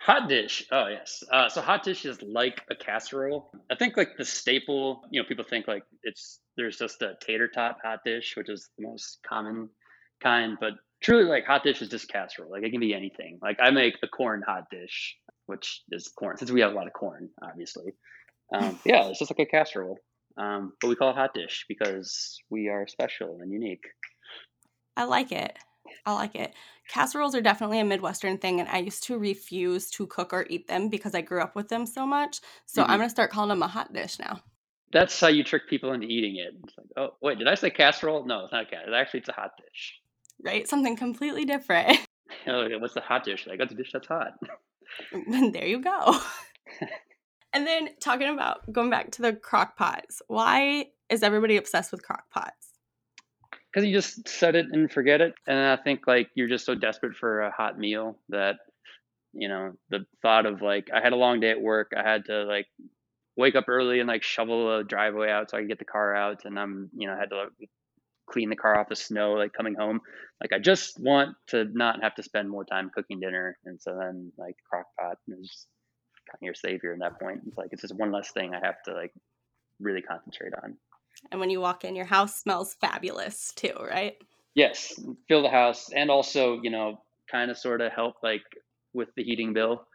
[0.00, 0.64] Hot dish.
[0.70, 1.24] Oh yes.
[1.30, 3.50] Uh, so hot dish is like a casserole.
[3.70, 5.02] I think like the staple.
[5.10, 8.68] You know, people think like it's there's just a tater tot hot dish, which is
[8.78, 9.68] the most common
[10.22, 10.56] kind.
[10.60, 12.50] But truly, like hot dish is just casserole.
[12.50, 13.38] Like it can be anything.
[13.42, 16.86] Like I make a corn hot dish, which is corn since we have a lot
[16.86, 17.92] of corn, obviously.
[18.54, 19.98] Um, yeah, it's just like a casserole.
[20.36, 23.84] Um, but we call it hot dish because we are special and unique.
[24.96, 25.58] I like it.
[26.06, 26.54] I like it.
[26.88, 30.68] Casseroles are definitely a Midwestern thing, and I used to refuse to cook or eat
[30.68, 32.40] them because I grew up with them so much.
[32.66, 32.88] So Mhm.
[32.88, 34.40] I'm gonna start calling them a hot dish now.
[34.90, 36.54] That's how you trick people into eating it.
[36.64, 38.24] It's like, oh wait, did I say casserole?
[38.24, 38.94] No, it's not a casserole.
[38.94, 40.00] Actually, it's a hot dish.
[40.42, 40.66] Right?
[40.66, 41.98] Something completely different.
[42.46, 43.46] Oh, what's the hot dish?
[43.46, 44.34] Like, that's a dish that's hot.
[45.12, 46.18] And there you go.
[47.52, 52.02] and then talking about going back to the crock pots, why is everybody obsessed with
[52.02, 52.57] crock pots?
[53.78, 55.34] Because you just set it and forget it.
[55.46, 58.56] And I think like you're just so desperate for a hot meal that,
[59.32, 61.92] you know, the thought of like I had a long day at work.
[61.96, 62.66] I had to like
[63.36, 66.12] wake up early and like shovel a driveway out so I could get the car
[66.12, 66.44] out.
[66.44, 67.70] And I'm, you know, I had to like,
[68.28, 70.00] clean the car off the snow like coming home.
[70.40, 73.58] Like I just want to not have to spend more time cooking dinner.
[73.64, 75.66] And so then like crock pot is
[76.28, 77.42] kind of your savior in that point.
[77.46, 79.12] It's like it's just one less thing I have to like
[79.78, 80.76] really concentrate on.
[81.30, 84.16] And when you walk in, your house smells fabulous too, right?
[84.54, 84.98] Yes,
[85.28, 87.00] fill the house, and also you know,
[87.30, 88.42] kind of sort of help like
[88.92, 89.86] with the heating bill.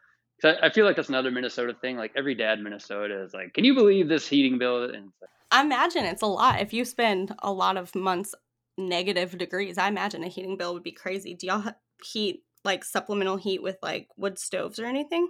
[0.41, 1.97] So I I feel like that's another Minnesota thing.
[1.97, 5.29] Like every dad in Minnesota is like, "Can you believe this heating bill?" And like,
[5.51, 6.61] I imagine it's a lot.
[6.61, 8.35] If you spend a lot of months
[8.77, 11.35] negative degrees, I imagine a heating bill would be crazy.
[11.35, 11.71] Do y'all
[12.03, 15.27] heat like supplemental heat with like wood stoves or anything?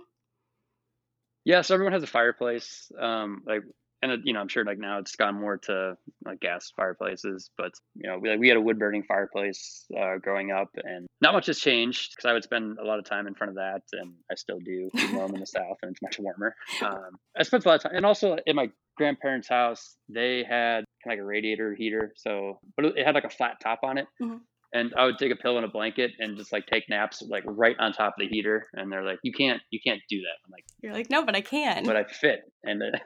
[1.46, 2.92] yeah, so everyone has a fireplace.
[2.98, 3.64] Um, like,
[4.04, 5.96] and you know, I'm sure like now it's gone more to
[6.26, 10.18] like gas fireplaces, but you know, we like we had a wood burning fireplace uh,
[10.22, 13.28] growing up, and not much has changed because I would spend a lot of time
[13.28, 15.92] in front of that, and I still do, even though I'm in the south and
[15.92, 16.56] it's much warmer.
[16.84, 20.84] Um, I spent a lot of time, and also in my grandparents' house, they had
[21.04, 23.98] kind of like a radiator heater, so but it had like a flat top on
[23.98, 24.08] it.
[24.22, 24.42] Mhm.
[24.76, 27.44] And I would take a pillow and a blanket and just like take naps like
[27.46, 28.66] right on top of the heater.
[28.74, 31.36] And they're like, "You can't, you can't do that." I'm like, You're like, no, but
[31.36, 31.84] I can.
[31.84, 32.98] but I fit, and uh,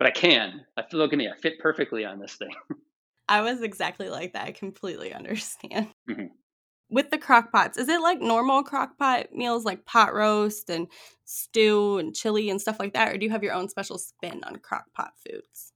[0.00, 0.64] but I can.
[0.78, 2.54] I feel like me, I fit perfectly on this thing.
[3.28, 4.46] I was exactly like that.
[4.46, 5.88] I completely understand.
[6.08, 6.30] Mhm.
[6.90, 10.88] With the crock pots, is it like normal crock pot meals like pot roast and
[11.24, 13.12] stew and chili and stuff like that?
[13.12, 15.72] Or do you have your own special spin on crock pot foods?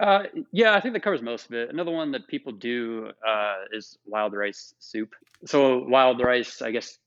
[0.00, 1.68] Uh, yeah, I think that covers most of it.
[1.68, 5.12] Another one that people do uh, is wild rice soup.
[5.44, 6.98] So wild rice, I guess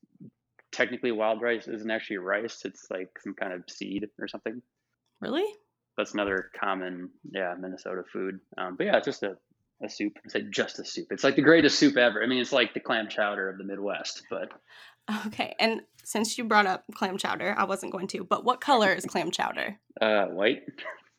[0.70, 4.60] technically wild rice isn't actually rice; it's like some kind of seed or something.
[5.20, 5.46] Really?
[5.96, 8.40] That's another common, yeah, Minnesota food.
[8.56, 9.36] Um, but yeah, it's just a,
[9.84, 10.14] a soup.
[10.24, 11.08] I say just a soup.
[11.10, 12.22] It's like the greatest soup ever.
[12.22, 14.22] I mean, it's like the clam chowder of the Midwest.
[14.30, 14.50] But
[15.26, 15.54] Okay.
[15.58, 19.04] And since you brought up clam chowder, I wasn't going to, but what color is
[19.04, 19.78] clam chowder?
[20.00, 20.62] uh, white.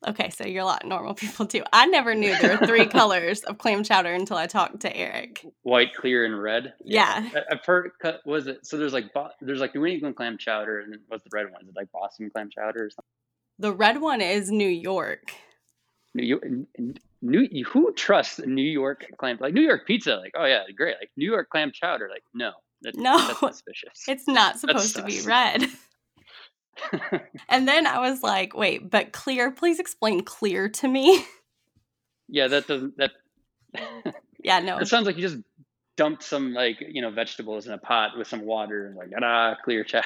[0.06, 1.64] Okay, so you're a lot of normal people too.
[1.72, 5.46] I never knew there were three colors of clam chowder until I talked to Eric.
[5.62, 6.74] white, clear, and red.
[6.84, 7.30] Yeah.
[7.36, 7.92] I- I've heard.
[8.26, 8.78] Was it so?
[8.78, 9.06] There's like
[9.40, 11.62] there's like New England clam chowder, and what's the red one?
[11.62, 13.04] Is it like Boston clam chowder or something?
[13.60, 15.34] The red one is New York.
[16.14, 16.44] New York.
[17.22, 20.16] New who trusts New York clam like New York pizza?
[20.16, 20.96] Like oh yeah, great.
[21.00, 22.10] Like New York clam chowder.
[22.10, 22.52] Like no,
[22.82, 23.18] that, No.
[23.18, 24.04] that's suspicious.
[24.08, 25.68] It's not supposed to be red.
[27.50, 31.24] and then I was like, wait, but clear, please explain clear to me.
[32.28, 33.12] yeah, that doesn't that.
[34.44, 34.78] yeah, no.
[34.80, 35.38] It sounds like you just
[35.96, 39.56] dumped some like you know vegetables in a pot with some water and like ah
[39.64, 40.04] clear chowder.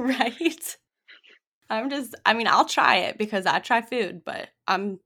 [0.00, 0.76] right?
[1.70, 4.98] I'm just I mean, I'll try it because I try food, but I'm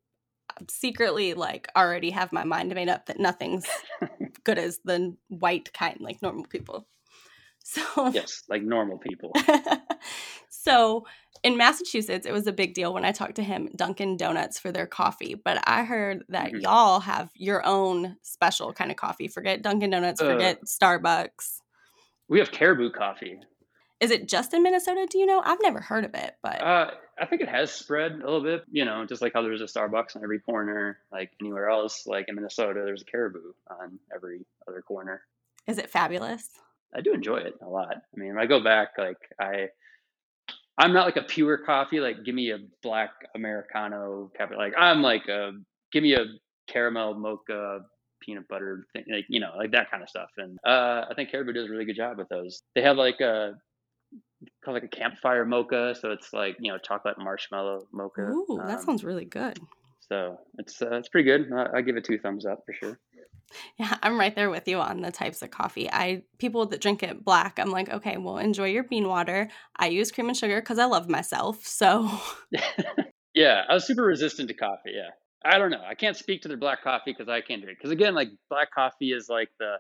[0.59, 3.67] I'm secretly like already have my mind made up that nothing's
[4.45, 6.87] good as the white kind like normal people.
[7.67, 9.33] So yes, like normal people.
[10.51, 11.07] so
[11.43, 14.71] in Massachusetts, it was a big deal when I talked to him, Dunkin' Donuts for
[14.71, 15.35] their coffee.
[15.35, 16.63] But I heard that Mhm.
[16.63, 19.29] y'all have your own special kind of coffee.
[19.29, 21.61] Forget Dunkin' Donuts, Uh, forget Starbucks.
[22.29, 23.39] We have caribou coffee.
[24.01, 25.07] Is it just in Minnesota?
[25.09, 25.41] Do you know?
[25.45, 28.65] I've never heard of it, but Uh, I think it has spread a little bit.
[28.71, 32.29] You know, just like how there's a Starbucks on every corner, like anywhere else, like
[32.29, 35.23] in Minnesota, there's a Caribou on every other corner.
[35.67, 36.49] is it fabulous?
[36.95, 37.97] I do enjoy it a lot.
[37.97, 39.69] I mean, when I go back, like I,
[40.77, 42.01] I'm not like a pure coffee.
[42.01, 44.57] Like, give me a black americano cafe.
[44.57, 45.53] Like, I'm like a
[45.93, 46.25] give me a
[46.69, 47.81] caramel mocha
[48.21, 50.31] peanut butter thing, like you know, like that kind of stuff.
[50.37, 52.63] And uh, I think Caribou does a really good job with those.
[52.75, 53.55] They have like a
[54.65, 58.23] called like a campfire mocha, so it's like you know chocolate marshmallow mocha.
[58.23, 59.59] Ooh, that Um, sounds really good.
[60.01, 61.53] so it's uh, it's pretty good.
[61.53, 62.99] I, I give it two thumbs up for sure.
[63.79, 65.89] Yeah, I'm right there with you on the types of coffee.
[65.91, 69.49] I people that drink it black, I'm like, okay, well, enjoy your bean water.
[69.77, 71.65] I use cream and sugar because I love myself.
[71.65, 72.11] So
[73.35, 74.93] yeah, I was super resistant to coffee.
[74.95, 75.11] Yeah,
[75.45, 75.83] I don't know.
[75.87, 77.79] I can't speak to their black coffee because I can't drink.
[77.79, 79.75] Because again, like black coffee is like the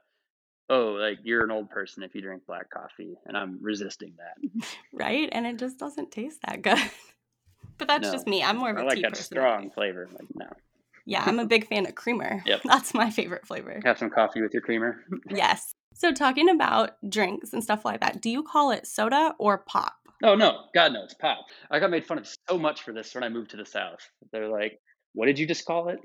[0.71, 4.67] oh, like you're an old person if you drink black coffee, and I'm resisting that.
[4.93, 6.79] right, and it just doesn't taste that good.
[7.79, 8.12] but that's No.
[8.12, 8.43] just me.
[8.43, 10.09] I'm more of a I like tea that strong flavor.
[10.12, 10.47] Like no,
[11.07, 12.43] Yeah, I'm a big fan of creamer.
[12.47, 12.61] Yep.
[12.65, 13.81] That's my favorite flavor.
[13.85, 15.05] have some coffee with your creamer.
[15.31, 15.75] Yes.
[15.97, 19.95] So talking about drinks and stuff like that, do you call it soda or pop?
[20.25, 21.45] Oh no, God no, it's pop.
[21.71, 24.01] I got made fun of so much for this when I moved to the South.
[24.33, 24.81] They're like,
[25.12, 26.01] "What did you just call it?"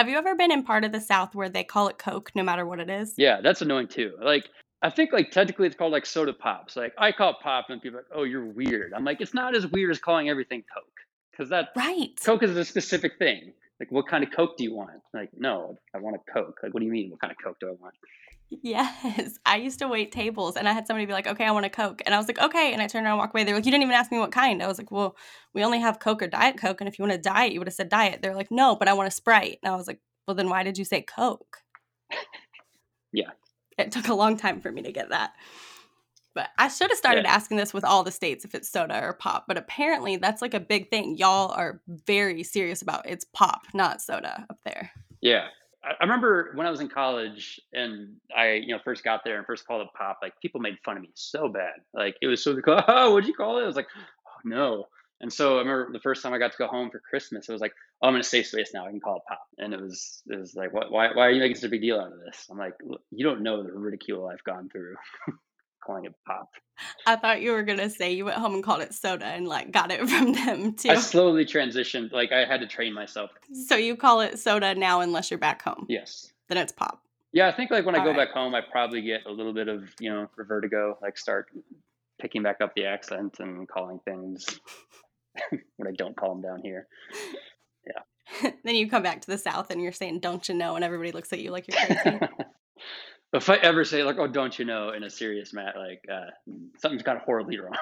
[0.00, 2.42] Have you ever been in part of the South where they call it Coke no
[2.42, 3.12] matter what it is?
[3.18, 4.14] Yeah, that's annoying too.
[4.18, 4.48] Like,
[4.80, 6.74] I think like technically it's called like soda pops.
[6.74, 9.34] Like I call it pop, and people are like, "Oh, you're weird." I'm like, it's
[9.34, 12.18] not as weird as calling everything Coke, because that Right.
[12.24, 13.52] Coke is a specific thing.
[13.78, 15.02] Like, what kind of Coke do you want?
[15.12, 16.60] Like, no, I want a Coke.
[16.62, 17.10] Like, what do you mean?
[17.10, 17.92] What kind of Coke do I want?
[18.50, 19.38] Yes.
[19.46, 21.70] I used to wait tables and I had somebody be like, okay, I want a
[21.70, 22.02] Coke.
[22.04, 22.72] And I was like, okay.
[22.72, 23.44] And I turned around and walked away.
[23.44, 24.62] They were like, you didn't even ask me what kind.
[24.62, 25.16] I was like, well,
[25.54, 26.80] we only have Coke or Diet Coke.
[26.80, 28.20] And if you want a diet, you would have said diet.
[28.22, 29.58] They're like, no, but I want a Sprite.
[29.62, 31.58] And I was like, well, then why did you say Coke?
[33.12, 33.30] Yeah.
[33.76, 35.32] It took a long time for me to get that.
[36.34, 37.32] But I should have started Yeah.
[37.34, 39.46] asking this with all the states if it's soda or pop.
[39.48, 41.16] But apparently that's like a big thing.
[41.16, 44.92] Y'all are very serious about it's pop, not soda up there.
[45.20, 45.48] Yeah.
[45.84, 49.36] I I remember when I was in college and I, you know, first got there
[49.38, 51.74] and first called it pop, like people made fun of me so bad.
[51.94, 52.56] Like it was so.
[52.66, 53.62] Oh, what'd you call it?
[53.62, 53.88] I was like,
[54.26, 54.86] oh no.
[55.22, 57.52] And so I remember the first time I got to go home for Christmas, it
[57.52, 58.86] was like, oh, I'm gonna stay space now.
[58.86, 59.46] I can call it pop.
[59.58, 61.82] And it was, it was like, what, why, why are you making such a big
[61.82, 62.46] deal out of this?
[62.50, 62.74] I'm like,
[63.10, 64.96] you don't know the ridicule I've gone through
[65.84, 66.50] calling it pop.
[67.06, 69.46] I thought you were going to say you went home and called it soda and
[69.46, 70.90] like got it from them too.
[70.90, 72.12] I slowly transitioned.
[72.12, 73.30] Like I had to train myself.
[73.66, 75.86] So you call it soda now unless you're back home.
[75.88, 76.32] Yes.
[76.48, 77.02] Then it's pop.
[77.32, 78.16] Yeah, I think like when I go right.
[78.16, 81.46] back home, I probably get a little bit of you know vertigo, like start
[82.20, 84.60] picking back up the accent and calling things
[85.76, 86.88] what I don't call them down here.
[87.86, 88.50] Yeah.
[88.64, 91.12] then you come back to the south and you're saying don't you know and everybody
[91.12, 92.18] looks at you like you're crazy.
[93.32, 96.30] If I ever say like, "Oh, don't you know?" in a serious mat, like uh,
[96.78, 97.76] something's got horribly wrong.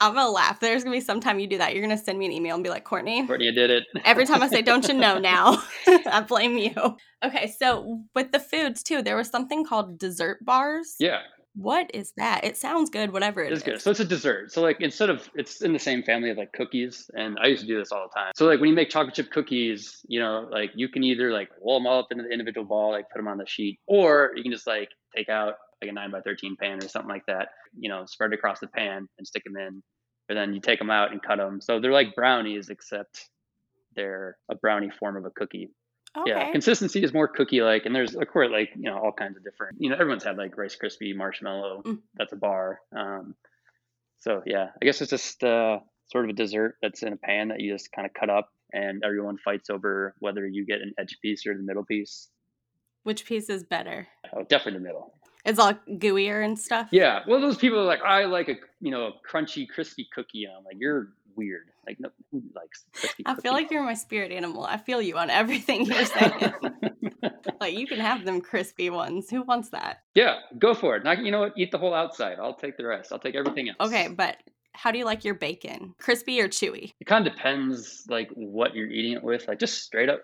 [0.00, 0.60] I'm to laugh.
[0.60, 1.74] There's to be some time you do that.
[1.74, 3.84] You're to send me an email and be like, "Courtney, Courtney, I did it.
[4.04, 8.40] every time I say don't you know now, I blame you." Okay, so with the
[8.40, 10.94] foods too, there was something called dessert bars.
[10.98, 11.20] yeah,
[11.54, 12.44] What is that?
[12.44, 13.64] It sounds good whatever it it's is.
[13.64, 13.82] good.
[13.82, 14.52] So it's a dessert.
[14.52, 17.62] So like instead of it's in the same family of like cookies, and I used
[17.62, 18.32] to do this all the time.
[18.36, 21.50] So like when you make chocolate chip cookies, you know, like you can either like
[21.60, 24.30] roll them all up into the individual ball, like put them on the sheet, or
[24.36, 27.26] you can just like take out like a nine by thirteen pan or something like
[27.26, 27.48] that.
[27.78, 29.82] You know, spread it across the pan and stick them in,
[30.28, 31.60] or then you take them out and cut them.
[31.60, 33.28] So they're like brownies, except
[33.96, 35.70] they're a brownie form of a cookie.
[36.18, 36.30] Okay.
[36.30, 39.36] Yeah, consistency is more cookie like, and there's of course like you know all kinds
[39.36, 39.76] of different.
[39.80, 41.82] You know, everyone's had like Rice Krispie marshmallow.
[41.86, 41.98] Mm.
[42.16, 42.80] That's a bar.
[42.96, 43.36] Um,
[44.18, 45.78] so yeah, I guess it's just uh,
[46.10, 48.48] sort of a dessert that's in a pan that you just kind of cut up,
[48.72, 52.28] and everyone fights over whether you get an edge piece or the middle piece.
[53.04, 54.08] Which piece is better?
[54.34, 55.14] Oh, definitely the middle.
[55.44, 56.88] It's all gooier and stuff.
[56.90, 60.44] Yeah, well, those people are like, I like a you know a crunchy, crispy cookie.
[60.44, 61.70] And I'm like, you're weird.
[61.86, 62.84] Like, no, who likes?
[63.24, 64.64] I feel like you're my spirit animal.
[64.64, 66.52] I feel you on everything you're saying.
[67.60, 69.30] like you can have them crispy ones.
[69.30, 70.02] Who wants that?
[70.14, 71.04] yeah, go for it.
[71.04, 71.54] Now, you know what?
[71.56, 72.36] Eat the whole outside.
[72.38, 73.12] I'll take the rest.
[73.12, 73.88] I'll take everything else.
[73.88, 74.36] Okay, but
[74.72, 75.94] how do you like your bacon?
[75.98, 76.92] Crispy or chewy?
[77.00, 79.48] It kind of depends, like what you're eating it with.
[79.48, 80.20] Like just straight up.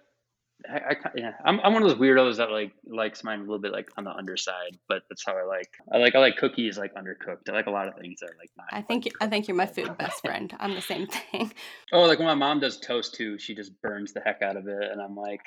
[0.69, 3.59] I, I yeah, I'm I'm one of those weirdos that like likes mine a little
[3.59, 5.71] bit like on the underside, but that's how I like.
[5.93, 7.49] I like I like cookies like undercooked.
[7.49, 8.67] I like a lot of things that are like not.
[8.71, 10.55] I think I think you're my food best friend.
[10.59, 11.53] I'm the same thing.
[11.93, 14.67] Oh, like when my mom does toast too, she just burns the heck out of
[14.67, 15.41] it, and I'm like,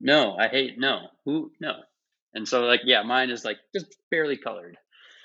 [0.00, 1.74] no, I hate no, who no.
[2.34, 4.76] And so like yeah, mine is like just barely colored.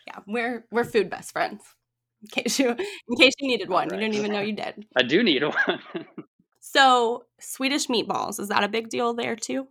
[0.07, 1.61] Yeah, we're we're food best friends.
[2.21, 4.85] In case you in case you needed one, you didn't even know you did.
[4.95, 5.81] I do need one.
[6.73, 9.67] So Swedish meatballs is that a big deal there too?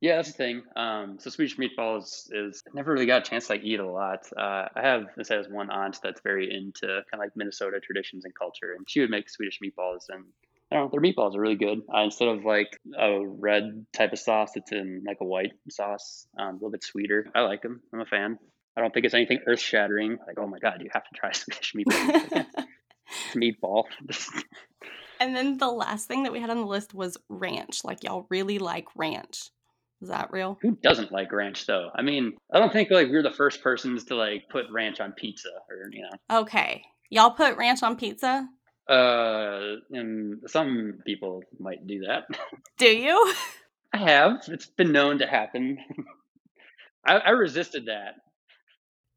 [0.00, 0.62] Yeah, that's the thing.
[0.74, 3.88] Um, so Swedish meatballs is I never really got a chance to like eat a
[3.88, 4.26] lot.
[4.36, 8.24] Uh, I have this has one aunt that's very into kind of like Minnesota traditions
[8.24, 10.24] and culture, and she would make Swedish meatballs, and
[10.72, 11.82] I don't know, their meatballs are really good.
[11.94, 16.26] Uh, instead of like a red type of sauce, it's in like a white sauce,
[16.36, 17.30] um, a little bit sweeter.
[17.32, 17.80] I like them.
[17.94, 18.40] I'm a fan.
[18.76, 20.18] I don't think it's anything earth shattering.
[20.26, 22.46] Like, oh my god, you have to try Swedish meatballs.
[23.36, 23.84] meatball.
[25.22, 27.84] and then the last thing that we had on the list was ranch.
[27.84, 29.50] Like y'all really like ranch.
[30.00, 30.58] Is that real?
[30.62, 31.90] Who doesn't like ranch though?
[31.94, 35.12] I mean, I don't think like we're the first persons to like put ranch on
[35.12, 36.40] pizza or you know.
[36.40, 36.82] Okay.
[37.08, 38.48] Y'all put ranch on pizza?
[38.88, 42.24] Uh, and some people might do that.
[42.78, 43.34] Do you?
[43.92, 44.40] I have.
[44.48, 45.78] It's been known to happen.
[47.06, 48.14] I, I resisted that.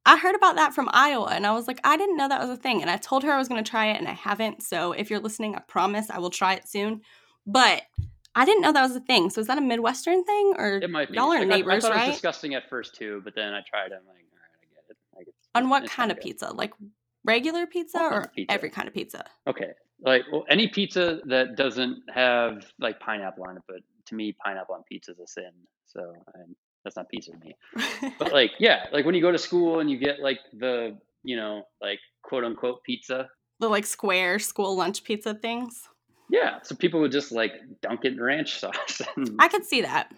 [0.06, 2.50] I heard about that from Iowa and I was like, I didn't know that was
[2.50, 2.82] a thing.
[2.82, 4.62] And I told her I was going to try it and I haven't.
[4.62, 7.02] So if you're listening, I promise I will try it soon.
[7.48, 7.84] But
[8.36, 9.30] I didn't know that was a thing.
[9.30, 11.18] So is that a Midwestern thing or it might be.
[11.18, 12.04] y'all are like, neighbors, I, I thought right?
[12.04, 14.00] it was disgusting at first too, but then I tried it.
[14.00, 14.98] I'm like, all right, I get it.
[15.16, 16.52] Like, it's, On what kind of pizza?
[16.54, 16.74] Like
[17.24, 18.52] regular pizza kinds or pizza.
[18.52, 19.26] every kind of pizza?
[19.48, 24.36] Okay, like well, any pizza that doesn't have like pineapple on it, but to me,
[24.44, 25.52] pineapple on pizza is a sin.
[25.86, 26.56] So I'm,
[26.86, 27.56] that's not pizza to me.
[28.20, 31.36] But like, yeah, like when you go to school and you get like the, you
[31.36, 33.28] know, like quote unquote pizza.
[33.60, 35.82] the like square school lunch pizza things.
[36.30, 39.02] Yeah, so people would just like dunk it in ranch sauce.
[39.40, 40.14] I could see that.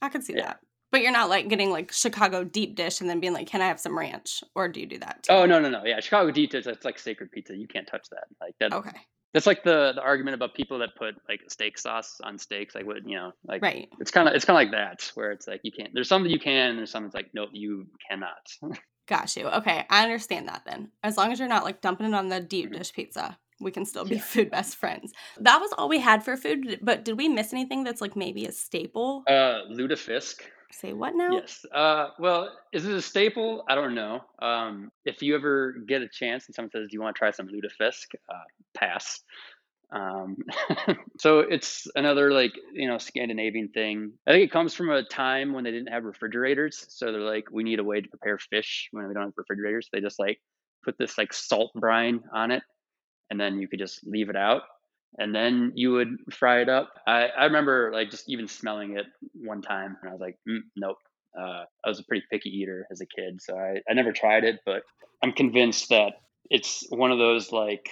[0.00, 0.46] I could see Yeah.
[0.46, 0.60] that.
[0.90, 3.66] But you're not like getting like Chicago deep dish and then being like, "Can I
[3.68, 5.22] have some ranch?" Or do you do that?
[5.22, 5.32] Too?
[5.32, 5.84] oh no, no, no.
[5.86, 6.64] Yeah, Chicago deep dish.
[6.66, 7.56] That's like sacred pizza.
[7.56, 8.24] You can't touch that.
[8.42, 8.74] Like that.
[8.74, 8.98] okay,
[9.32, 12.74] That's like the the argument about people that put like steak sauce on steaks.
[12.74, 13.88] Like what you know, like right.
[14.00, 15.90] it's kind of it's kind of like that where it's like you can't.
[15.94, 16.70] There's something you can.
[16.70, 18.52] And there's something that's like nope, you cannot.
[19.08, 19.48] Got you.
[19.48, 20.90] Okay, I understand that then.
[21.02, 23.84] As long as you're not like dumping it on the deep dish pizza, we can
[23.84, 24.22] still be Yeah.
[24.22, 25.12] food best friends.
[25.40, 26.78] That was all we had for food.
[26.82, 29.24] But did we miss anything that's like maybe a staple?
[29.26, 30.42] uh, lutefisk.
[30.72, 31.34] Say what now?
[31.34, 31.64] Yes.
[31.72, 33.64] Uh, well, is it a staple?
[33.68, 34.20] I don't know.
[34.40, 37.30] Um, if you ever get a chance and someone says, "Do you want to try
[37.30, 38.44] some lutefisk?" Uh,
[38.74, 39.20] pass.
[39.92, 40.38] Um,
[41.18, 44.12] so it's another like you know Scandinavian thing.
[44.26, 47.44] I think it comes from a time when they didn't have refrigerators, so they're like,
[47.52, 49.88] we need a way to prepare fish when we don't have refrigerators.
[49.92, 50.40] They just like
[50.84, 52.62] put this like salt brine on it,
[53.30, 54.62] and then you could just leave it out,
[55.18, 56.90] and then you would fry it up.
[57.06, 60.60] I, I remember like just even smelling it one time, and I was like, mm,
[60.76, 60.98] nope.
[61.38, 64.44] Uh, I was a pretty picky eater as a kid, so I, I never tried
[64.44, 64.82] it, but
[65.22, 66.12] I'm convinced that
[66.50, 67.88] it's one of those like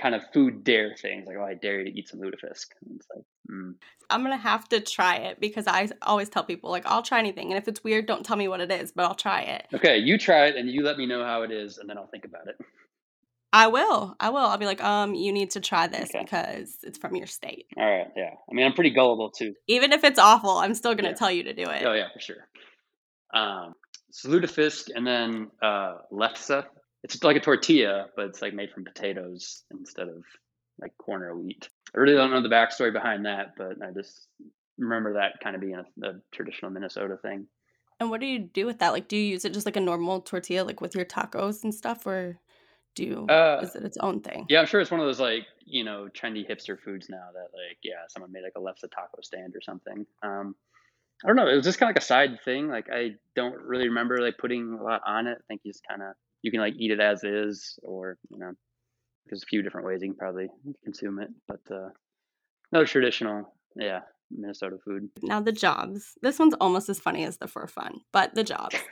[0.00, 2.66] kind of food dare things, like oh, I dare you to eat some lutefisk.
[2.86, 3.74] And it's like, mm.
[4.08, 7.50] I'm gonna have to try it because I always tell people like I'll try anything,
[7.50, 9.66] and if it's weird, don't tell me what it is, but I'll try it.
[9.74, 12.06] okay, you try it and you let me know how it is, and then I'll
[12.06, 12.56] think about it.
[13.52, 14.14] I will.
[14.20, 14.38] I will.
[14.38, 16.22] I'll be like, um, you need to try this Okay.
[16.22, 17.66] because it's from your state.
[17.76, 18.30] All right, yeah.
[18.50, 19.54] I mean, I'm pretty gullible too.
[19.66, 21.14] Even if it's awful, I'm still gonna Yeah.
[21.14, 21.82] tell you to do it.
[21.84, 22.46] Oh yeah, for sure.
[23.32, 23.74] Um,
[24.10, 26.64] so lutefisk and then uh, lefse.
[27.04, 30.24] It's like a tortilla, but it's like made from potatoes instead of
[30.80, 31.68] like corn or wheat.
[31.94, 34.28] I really don't know the backstory behind that, but I just
[34.78, 37.46] remember that kind of being a, a traditional Minnesota thing.
[38.00, 38.90] And what do you do with that?
[38.92, 41.74] Like, do you use it just like a normal tortilla, like with your tacos and
[41.74, 42.38] stuff, or
[42.98, 44.44] do Uh, is it its own thing?
[44.48, 47.48] Yeah, I'm sure it's one of those like you know trendy hipster foods now that
[47.54, 50.04] like yeah someone made like a lefse taco stand or something.
[50.22, 50.54] Um,
[51.22, 51.48] I don't know.
[51.48, 52.68] It was just kind of like a side thing.
[52.68, 55.38] Like I don't really remember like putting a lot on it.
[55.38, 58.38] I think you just kind of you can like eat it as is, or you
[58.38, 58.52] know,
[59.26, 60.48] there's a few different ways you can probably
[60.84, 61.28] consume it.
[61.46, 61.90] But uh,
[62.72, 65.08] another traditional, yeah, Minnesota food.
[65.22, 66.14] Now the jobs.
[66.22, 68.76] This one's almost as funny as the for fun, but the jobs.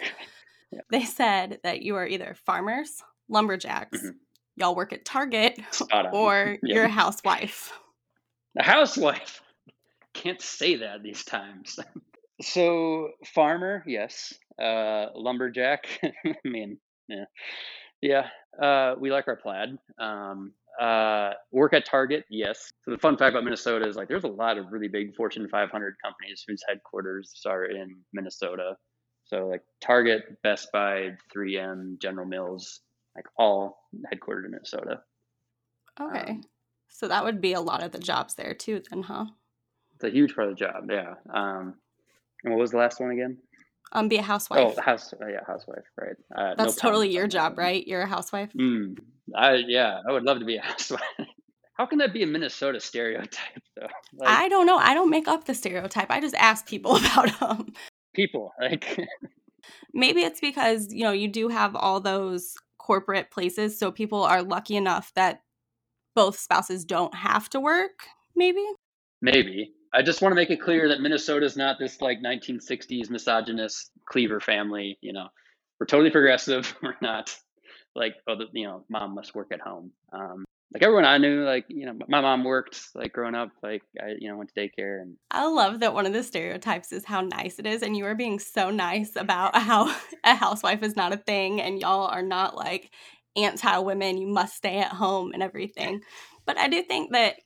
[0.73, 0.81] Yeah.
[0.91, 4.15] They said that you are either farmers, lumberjacks, Mhm.
[4.57, 5.59] y'all work at Target,
[6.13, 6.75] or Yeah.
[6.75, 7.73] you're a housewife.
[8.59, 9.43] A housewife.
[10.15, 11.79] Can't say that these times.
[12.41, 14.33] so farmer, yes.
[14.61, 15.87] Uh, lumberjack.
[16.03, 17.25] I mean, yeah,
[18.01, 18.29] yeah.
[18.61, 19.77] Uh, we like our plaid.
[19.99, 22.71] Um, uh, work at Target, yes.
[22.85, 25.47] So the fun fact about Minnesota is like there's a lot of really big Fortune
[25.49, 28.77] 500 companies whose headquarters are in Minnesota.
[29.25, 32.81] So like Target, Best Buy, 3M, General Mills,
[33.17, 35.01] like all headquartered in Minnesota.
[36.01, 36.31] Okay.
[36.31, 36.45] Um,
[36.89, 39.27] so that would be a lot of the jobs there too, then, huh?
[39.95, 41.15] It's a huge part of the job, yeah.
[41.33, 41.75] Um,
[42.45, 43.39] and what was the last one again?
[43.93, 44.75] Um, be a housewife.
[44.77, 46.17] Oh, house, uh, yeah, housewife, right?
[46.35, 47.87] Uh, That's problem totally your job, right?
[47.87, 48.53] You're a housewife.
[48.53, 48.99] Mm,
[49.35, 51.01] I yeah, I would love to be a housewife.
[51.75, 53.87] How can that be a Minnesota stereotype though?
[54.19, 54.77] Like I don't know.
[54.77, 56.11] I don't make up the stereotype.
[56.11, 57.75] I just ask people about them.
[58.15, 58.99] people, like
[59.93, 62.55] Maybe it's because, you know, you do have all those
[62.87, 65.41] corporate places, so people are lucky enough that
[66.15, 68.07] both spouses don't have to work,
[68.37, 68.65] maybe.
[69.21, 69.73] maybe.
[69.93, 73.91] I just want to make it clear that Minnesota is not this like 1960s misogynist
[74.07, 74.99] cleaver family.
[75.01, 75.29] You know,
[75.81, 76.77] we're totally progressive.
[76.83, 77.35] We're not
[77.95, 79.91] like, oh, the, you know, mom must work at home.
[80.13, 83.51] Um, like everyone I knew, like you know, my mom worked like growing up.
[83.63, 85.17] Like I, you know, went to daycare and.
[85.31, 88.15] I love that one of the stereotypes is how nice it is, and you are
[88.15, 89.95] being so nice about how
[90.25, 92.91] a housewife is not a thing, and y'all are not like
[93.37, 94.19] anti women.
[94.19, 96.03] You must stay at home and everything.
[96.47, 97.37] But I do think that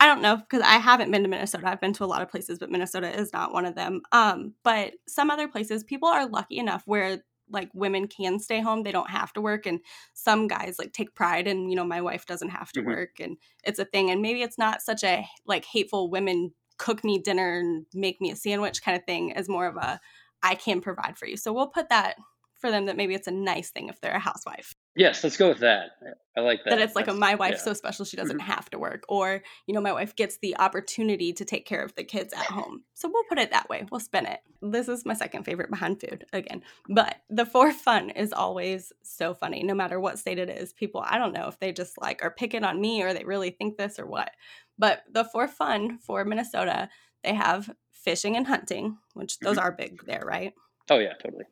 [0.00, 1.68] I don't know because I haven't been to Minnesota.
[1.68, 4.00] I've been to a lot of places, but Minnesota is not one of them.
[4.12, 8.82] Um, but some other places, people are lucky enough where like women can stay home
[8.82, 9.80] they don't have to work and
[10.14, 12.90] some guys like take pride and you know my wife doesn't have to mm-hmm.
[12.90, 17.04] work and it's a thing and maybe it's not such a like hateful women cook
[17.04, 20.00] me dinner and make me a sandwich kind of thing as more of a
[20.42, 22.16] i can provide for you so we'll put that
[22.58, 25.48] for them that maybe it's a nice thing if they're a housewife Yes, let's go
[25.48, 25.90] with that.
[26.36, 26.70] I like that.
[26.70, 27.64] That it's like a, my wife's yeah.
[27.64, 28.50] so special she doesn't mm-hmm.
[28.50, 31.94] have to work, or you know, my wife gets the opportunity to take care of
[31.94, 32.82] the kids at home.
[32.94, 33.86] So we'll put it that way.
[33.90, 34.40] We'll spin it.
[34.60, 39.32] This is my second favorite behind food again, but the for fun is always so
[39.32, 40.72] funny, no matter what state it is.
[40.72, 43.50] People, I don't know if they just like are picking on me or they really
[43.50, 44.32] think this or what,
[44.76, 46.88] but the for fun for Minnesota,
[47.22, 49.66] they have fishing and hunting, which those mm-hmm.
[49.66, 50.52] are big there, right?
[50.90, 51.44] Oh yeah, totally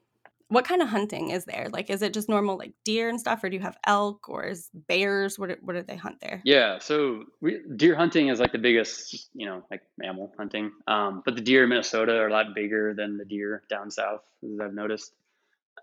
[0.49, 1.69] what kind of hunting is there?
[1.71, 4.45] Like, is it just normal like deer and stuff, or do you have elk or
[4.45, 5.39] is bears?
[5.39, 6.41] What what do they hunt there?
[6.45, 10.73] Yeah, so we, deer hunting is like the biggest, you know, like mammal hunting.
[10.87, 14.23] Um, but the deer in Minnesota are a lot bigger than the deer down south,
[14.43, 15.13] as I've noticed.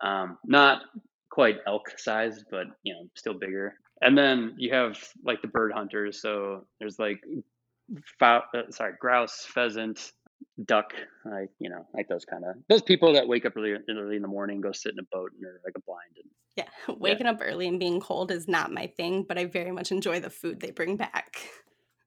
[0.02, 0.82] Um, not
[1.30, 3.76] quite elk sized, but you know, still bigger.
[4.02, 6.22] And then you have like the bird hunters.
[6.22, 7.24] So there's like,
[8.20, 8.42] uh,
[8.72, 10.12] sorry, grouse, pheasant,
[10.64, 10.94] duck,
[11.26, 14.22] I you know, like those kind of those people that wake up early early in
[14.22, 16.16] the morning, go sit in a boat and are like a blind.
[16.16, 17.34] And, yeah, waking yeah.
[17.34, 20.30] up early and being cold is not my thing, but I very much enjoy the
[20.30, 21.38] food they bring back.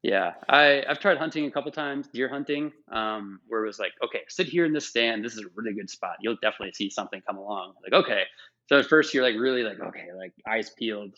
[0.02, 3.92] Yeah, I I've tried hunting a couple times, deer hunting, um, where it was like,
[4.04, 5.24] okay, sit here in this stand.
[5.24, 6.16] This is a really good spot.
[6.20, 7.74] You'll definitely see something come along.
[7.82, 8.22] Like, okay,
[8.68, 11.14] so at first you're like really like, okay, like eyes peeled,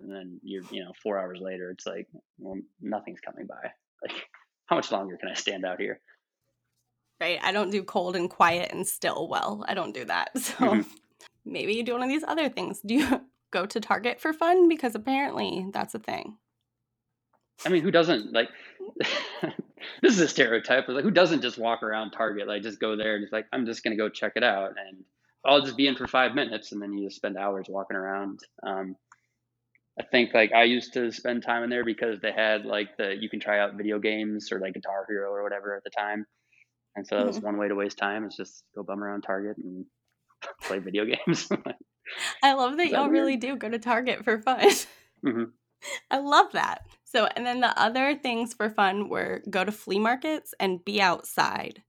[0.00, 3.70] and then you're you know four hours later, it's like, well, nothing's coming by.
[4.02, 4.16] Like,
[4.64, 6.00] how much longer can I stand out here?
[7.20, 7.38] Right?
[7.42, 9.64] I don't do cold and quiet and still well.
[9.68, 10.30] I don't do that.
[10.40, 10.80] So mm-hmm.
[11.44, 12.80] maybe you do one of these other things.
[12.84, 14.68] Do you go to Target for fun?
[14.68, 16.36] Because apparently that's a thing.
[17.64, 18.48] I mean, who doesn't like?
[20.02, 20.86] this is a stereotype.
[20.86, 22.48] But like, who doesn't just walk around Target?
[22.48, 25.04] Like, just go there and just like, I'm just gonna go check it out, and
[25.44, 28.40] I'll just be in for five minutes, and then you just spend hours walking around.
[28.66, 28.96] Um,
[29.98, 33.14] I think like I used to spend time in there because they had like the
[33.14, 36.24] you can try out video games or like Guitar Hero or whatever at the time.
[36.96, 37.46] And so that was mm-hmm.
[37.46, 39.84] one way to waste time is just go bum around Target and
[40.62, 41.48] play video games.
[42.42, 44.68] I love that y'all really do go to Target for fun.
[45.24, 45.44] Mm-hmm.
[46.10, 46.82] I love that.
[47.04, 51.00] So, and then the other things for fun were go to flea markets and be
[51.00, 51.82] outside.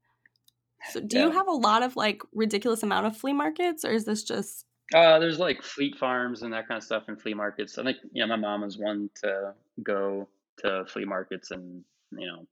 [0.89, 1.25] So, do yeah.
[1.25, 4.65] you have a lot of like ridiculous amount of flea markets, or is this just?
[4.93, 7.77] Uh, there's like fleet farms and that kind of stuff in flea markets.
[7.77, 10.27] I think you know my mom was one to go
[10.59, 12.45] to flea markets and you know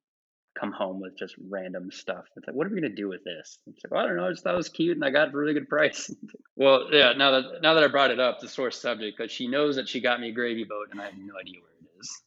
[0.60, 2.26] come home with just random stuff.
[2.36, 3.60] It's like, what are we gonna do with this?
[3.68, 4.28] It's like, well, I don't know.
[4.28, 6.14] I just thought it was cute, and I got a really good price.
[6.56, 7.14] well, yeah.
[7.14, 9.88] Now that now that I brought it up, the source subject, because she knows that
[9.88, 12.22] she got me a gravy boat, and I have no idea where it is.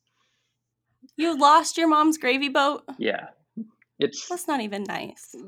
[1.16, 2.84] You lost your mom's gravy boat.
[2.98, 3.26] Yeah,
[3.98, 5.34] it's that's not even nice.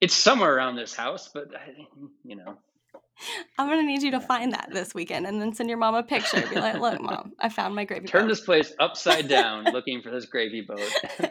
[0.00, 1.48] It's somewhere around this house, but
[2.24, 2.56] you know.
[3.58, 6.02] I'm gonna need you to find that this weekend and then send your mom a
[6.02, 6.42] picture.
[6.48, 8.18] Be like, look, mom, I found my gravy Turn boat.
[8.20, 10.90] Turn this place upside down looking for this gravy boat.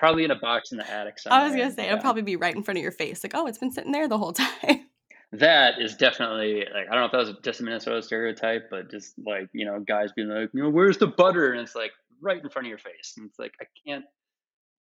[0.00, 1.42] Probably in a box in the attic somewhere.
[1.42, 1.92] I was gonna say yeah.
[1.92, 4.08] it'll probably be right in front of your face, like, oh, it's been sitting there
[4.08, 4.32] the whole
[4.62, 4.86] time.
[5.32, 8.90] That is definitely like I don't know if that was just a Minnesota stereotype, but
[8.90, 11.52] just like you know, guys being like, you know, where's the butter?
[11.52, 11.90] And it's like
[12.22, 14.06] right in front of your face, and it's like I can't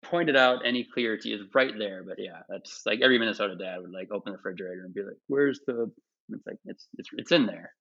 [0.03, 1.41] point it out any clearer to you.
[1.41, 4.83] It's right there, but yeah, that's like every Minnesota dad would like open the refrigerator
[4.85, 5.91] and be like, "Where's the?"
[6.29, 7.73] And It's like it's it's it's in there.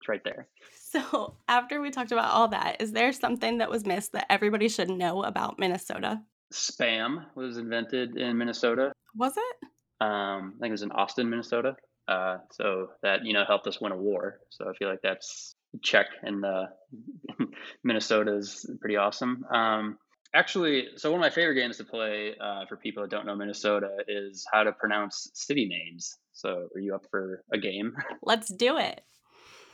[0.00, 0.48] It's right there.
[0.72, 4.68] So after we talked about all that, is there something that was missed that everybody
[4.70, 6.22] should know about Minnesota?
[6.52, 8.92] Spam was invented in Minnesota.
[9.16, 9.66] Was it?
[10.00, 11.76] Um, I think it was in Austin, Minnesota.
[12.08, 14.40] Uh, so that you know helped us win a war.
[14.50, 16.64] So I feel like that's check in the
[17.84, 19.44] Minnesota is pretty awesome.
[19.52, 19.98] Um,
[20.34, 23.36] actually, so one of my favorite games to play uh, for people that don't know
[23.36, 26.16] Minnesota is how to pronounce city names.
[26.32, 27.94] So are you up for a game?
[28.22, 29.00] Let's do it.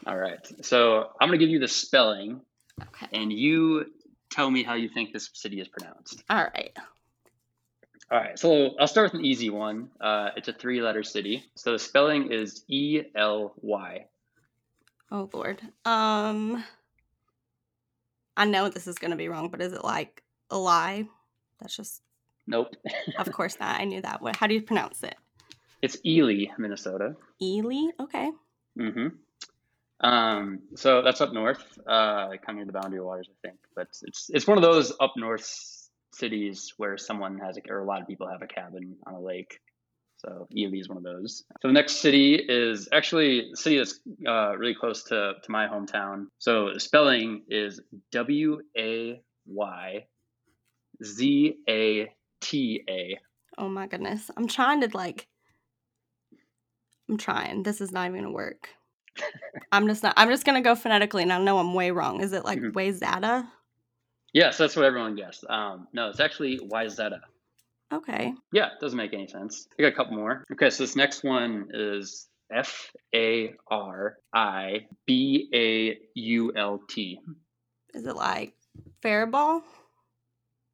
[0.07, 0.47] All right.
[0.63, 2.41] So I'm going to give you the spelling,
[2.81, 3.07] okay.
[3.19, 3.87] and you
[4.37, 6.23] tell me how you think this city is pronounced.
[6.29, 6.77] All right.
[8.11, 8.39] All right.
[8.39, 9.89] So I'll start with an easy one.
[10.01, 11.45] Uh, it's a three letter city.
[11.55, 14.07] So the spelling is E L Y.
[15.11, 15.61] Oh, Lord.
[15.85, 16.63] Um,
[18.37, 21.07] I know this is going to be wrong, but is it like a lie?
[21.61, 22.03] That's just
[22.47, 22.77] Nope.
[23.19, 23.81] of course not.
[23.81, 24.21] I knew that.
[24.21, 24.37] What?
[24.37, 25.17] How do you pronounce it?
[25.81, 27.17] It's Ely, Minnesota.
[27.41, 27.91] Ely.
[27.99, 28.31] Okay.
[28.79, 29.09] Mm-hmm.
[30.01, 33.59] Um, so that's up north, uh, kind of near the boundary waters, I think.
[33.75, 35.47] But it's it's one of those up north
[36.13, 39.21] cities where someone has a, or a lot of people have a cabin on a
[39.21, 39.59] lake.
[40.19, 41.45] So Ely is one of those.
[41.61, 45.67] So the next city is actually a city that's uh, really close to, to my
[45.67, 46.27] hometown.
[46.39, 47.81] So the spelling is
[48.13, 50.07] W A Y
[51.05, 53.19] Z A T A.
[53.59, 54.31] Oh my goodness.
[54.37, 55.27] I'm trying to like
[57.09, 57.63] I'm trying.
[57.63, 58.71] This is not even gonna work.
[59.73, 62.21] I'm just not I'm just gonna go phonetically and I know I'm way wrong.
[62.23, 62.73] Is it like Mhm.
[62.73, 63.47] Wayzata?
[64.33, 65.45] Yes, that's what everyone guessed.
[65.49, 67.21] Um, no, it's actually Wyzetta.
[67.93, 68.35] Okay.
[68.53, 69.69] Yeah, it doesn't make any sense.
[69.79, 70.45] I got a couple more.
[70.53, 77.21] Okay, so this next one is F A R I B A U L T.
[77.95, 78.55] Is it like
[79.03, 79.63] Faribault?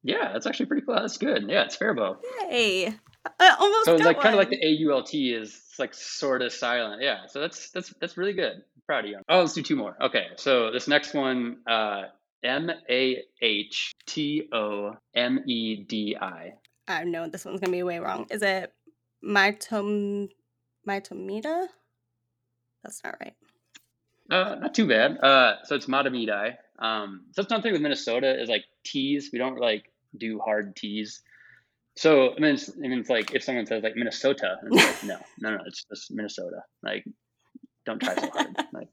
[0.03, 0.99] Yeah, that's actually pretty close.
[0.99, 1.49] That's good.
[1.49, 2.17] Yeah, it's Faribault.
[2.41, 2.93] Hey.
[3.39, 6.41] I almost So like kind of like the A U L T is like sort
[6.41, 7.01] of silent.
[7.01, 8.53] Yeah, so that's that's that's really good.
[8.53, 9.19] I'm proud of you.
[9.29, 9.95] Oh, let's do two more.
[10.01, 12.03] Okay, so this next one, uh,
[12.43, 16.53] M A H T O M E D I.
[16.87, 18.27] I know this one's gonna be way wrong.
[18.29, 18.73] Is it
[19.23, 20.29] Mytom
[20.87, 21.67] Mytomita?
[22.83, 23.35] That's not right.
[24.29, 25.17] Uh, not too bad.
[25.23, 26.55] Uh, so it's Mahtomedi.
[26.79, 29.29] Um, so that's another thing with Minnesota is like T's.
[29.31, 31.21] We don't like do hard T's.
[31.95, 35.17] So I mean, it's, I mean, it's like if someone says like Minnesota, like, no,
[35.39, 36.61] no, no, it's just Minnesota.
[36.81, 37.05] Like,
[37.85, 38.55] don't try so hard.
[38.73, 38.87] Like,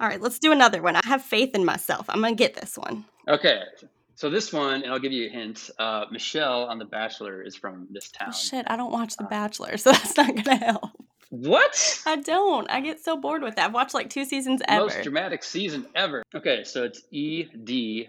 [0.00, 0.96] All right, let's do another one.
[0.96, 2.06] I have faith in myself.
[2.10, 3.04] I'm gonna get this one.
[3.28, 3.62] okay.
[4.18, 5.68] So this one, and I'll give you a hint.
[5.78, 8.28] Uh, Michelle on The Bachelor is from this town.
[8.30, 10.90] Oh, shit, I don't watch The Uh, Bachelor, so that's not gonna help.
[11.28, 12.00] What?
[12.06, 12.70] I don't.
[12.70, 13.66] I get so bored with that.
[13.66, 14.84] I've watched like two seasons ever.
[14.86, 16.22] Most dramatic season ever.
[16.34, 18.08] Okay, so it's E D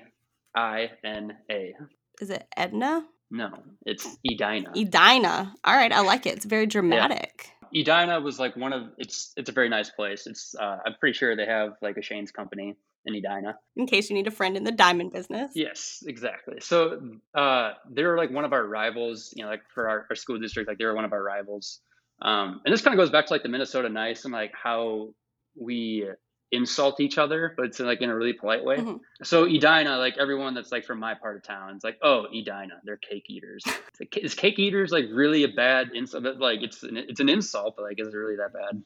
[0.55, 1.73] I N A.
[2.21, 3.05] Is it Edna?
[3.30, 3.49] No,
[3.86, 4.71] it's Edina.
[4.75, 5.53] Edina.
[5.63, 6.36] All right, I like it.
[6.36, 7.51] It's very dramatic.
[7.75, 10.28] Edina was like one of it's it's a very nice place.
[10.28, 13.57] It's uh, I'm pretty sure they have like a Shane's company in Edina.
[13.75, 15.51] In case you need a friend in the diamond business.
[15.55, 16.59] Yes, exactly.
[16.61, 17.01] So
[17.36, 19.34] uh, they were like one of our rivals.
[19.36, 21.82] You know, like for our, our school district, like they were one of our rivals.
[22.21, 25.09] Um, and this kind of goes back to like the Minnesota nice and like how
[25.59, 26.07] we
[26.51, 28.77] insult each other, but it's like in a really polite way.
[28.77, 28.99] Mhm.
[29.23, 32.79] So Edina, like everyone that's like from my part of town, it's like, oh, Edina,
[32.83, 33.63] they're cake eaters.
[33.65, 36.23] It's like, is cake eaters like really a bad insult?
[36.39, 38.81] Like it's an, it's an insult, but like is it really that bad?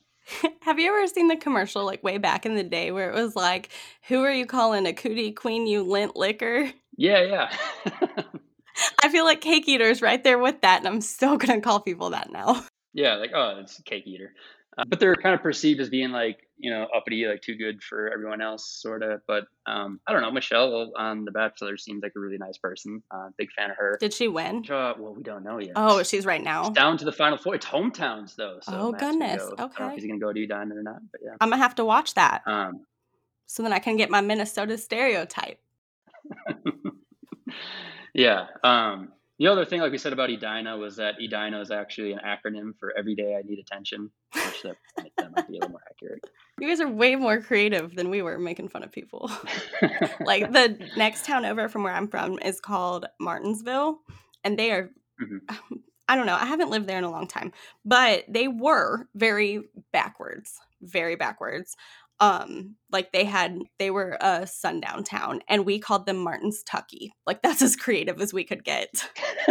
[0.61, 3.35] Have you ever seen the commercial like way back in the day where it was
[3.35, 3.69] like,
[4.07, 5.67] "Who are you calling a cootie queen?
[5.67, 7.57] You lint licker." Yeah, yeah.
[9.03, 12.11] I feel like cake eaters right there with that, and I'm still gonna call people
[12.11, 12.63] that now.
[12.93, 14.33] Yeah, like oh, it's cake eater.
[14.77, 17.83] Uh, but they're kind of perceived as being like you know uppity, like too good
[17.83, 19.21] for everyone else, sort of.
[19.27, 20.31] But um, I don't know.
[20.31, 23.03] Michelle on The Bachelor seems like a really nice person.
[23.11, 23.97] Uh, big fan of her.
[23.99, 24.63] Did she win?
[24.69, 25.73] Uh, well, we don't know yet.
[25.75, 26.61] Oh, she's right now.
[26.67, 27.55] It's down to the final four.
[27.55, 28.59] It's hometowns though.
[28.61, 29.41] So Oh, Matt's gonna goodness.
[29.43, 29.43] go.
[29.43, 29.87] I don't know Okay.
[29.95, 31.31] if he's gonna go to Edina or not, but yeah.
[31.41, 32.85] I'm gonna have to watch that Um,
[33.47, 35.59] so then I can get my Minnesota stereotype.
[38.13, 38.45] yeah.
[38.63, 39.11] Um,
[39.41, 42.77] the other thing, like we said about Edina, was that Edina is actually an acronym
[42.79, 44.75] for Every Day I Need Attention, which that,
[45.17, 46.23] that might be a little more accurate.
[46.59, 49.31] You guys are way more creative than we were making fun of people.
[50.19, 54.01] like the next town over from where I'm from is called Martinsville,
[54.43, 54.91] and they are.
[55.19, 55.39] Mhm.
[56.07, 56.35] I don't know.
[56.35, 57.51] I haven't lived there in a long time,
[57.83, 61.75] but they were very backwards, very backwards.
[62.21, 67.11] Um, like they had, they were a sundown town, and we called them Martin's Tucky.
[67.25, 68.89] Like that's as creative as we could get.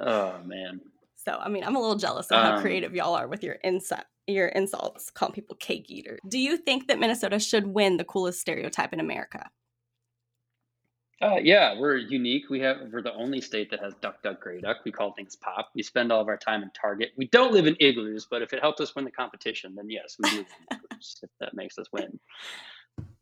[0.00, 0.80] oh man.
[1.16, 3.54] So I mean, I'm a little jealous of how Um, creative y'all are with your
[3.64, 6.18] insult, your insults, calling people cake eater.
[6.28, 9.50] Do you think that Minnesota should win the coolest stereotype in America?
[11.22, 12.50] Uh, yeah, we're unique.
[12.50, 14.78] We have we're the only state that has duck, duck, gray duck.
[14.84, 15.70] We call things pop.
[15.74, 17.12] We spend all of our time in Target.
[17.16, 20.16] We don't live in igloos, but if it helps us win the competition, then yes,
[20.18, 21.16] we do igloos.
[21.22, 22.18] If that makes us win.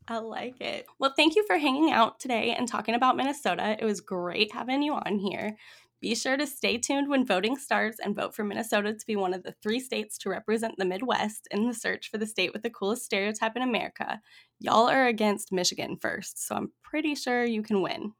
[0.07, 0.85] I like it.
[0.99, 3.75] Well, thank you for hanging out today and talking about Minnesota.
[3.79, 5.57] It was great having you on here.
[6.05, 9.33] Be sure to stay tuned when voting starts and vote for Minnesota to be one
[9.33, 12.61] of the three states to represent the Midwest in the search for the state with
[12.61, 14.21] the coolest stereotype in America.
[14.59, 18.11] Y'all are against Michigan first, so I'm pretty sure you can win.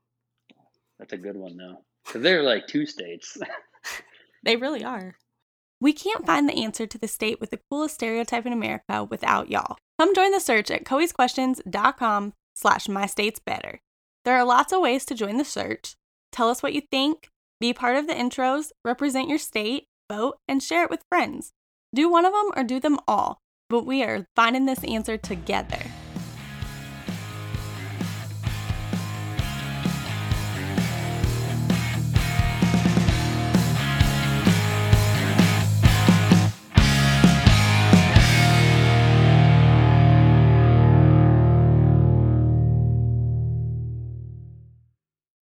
[0.97, 3.38] That's a good one though, because they're like two states.
[4.43, 5.17] They really are.
[5.79, 9.51] We can't find the answer to the state with the coolest stereotype in America without
[9.51, 9.77] y'all.
[9.99, 13.79] Come join the search at coeysquestions.com slash my state's better.
[14.23, 15.95] There are lots of ways to join the search.
[16.31, 17.29] Tell us what you think,
[17.66, 21.51] be part of the intros, represent your state, vote, and share it with friends.
[21.95, 23.41] Do one of them or do them all,
[23.72, 25.80] but we are finding this answer together.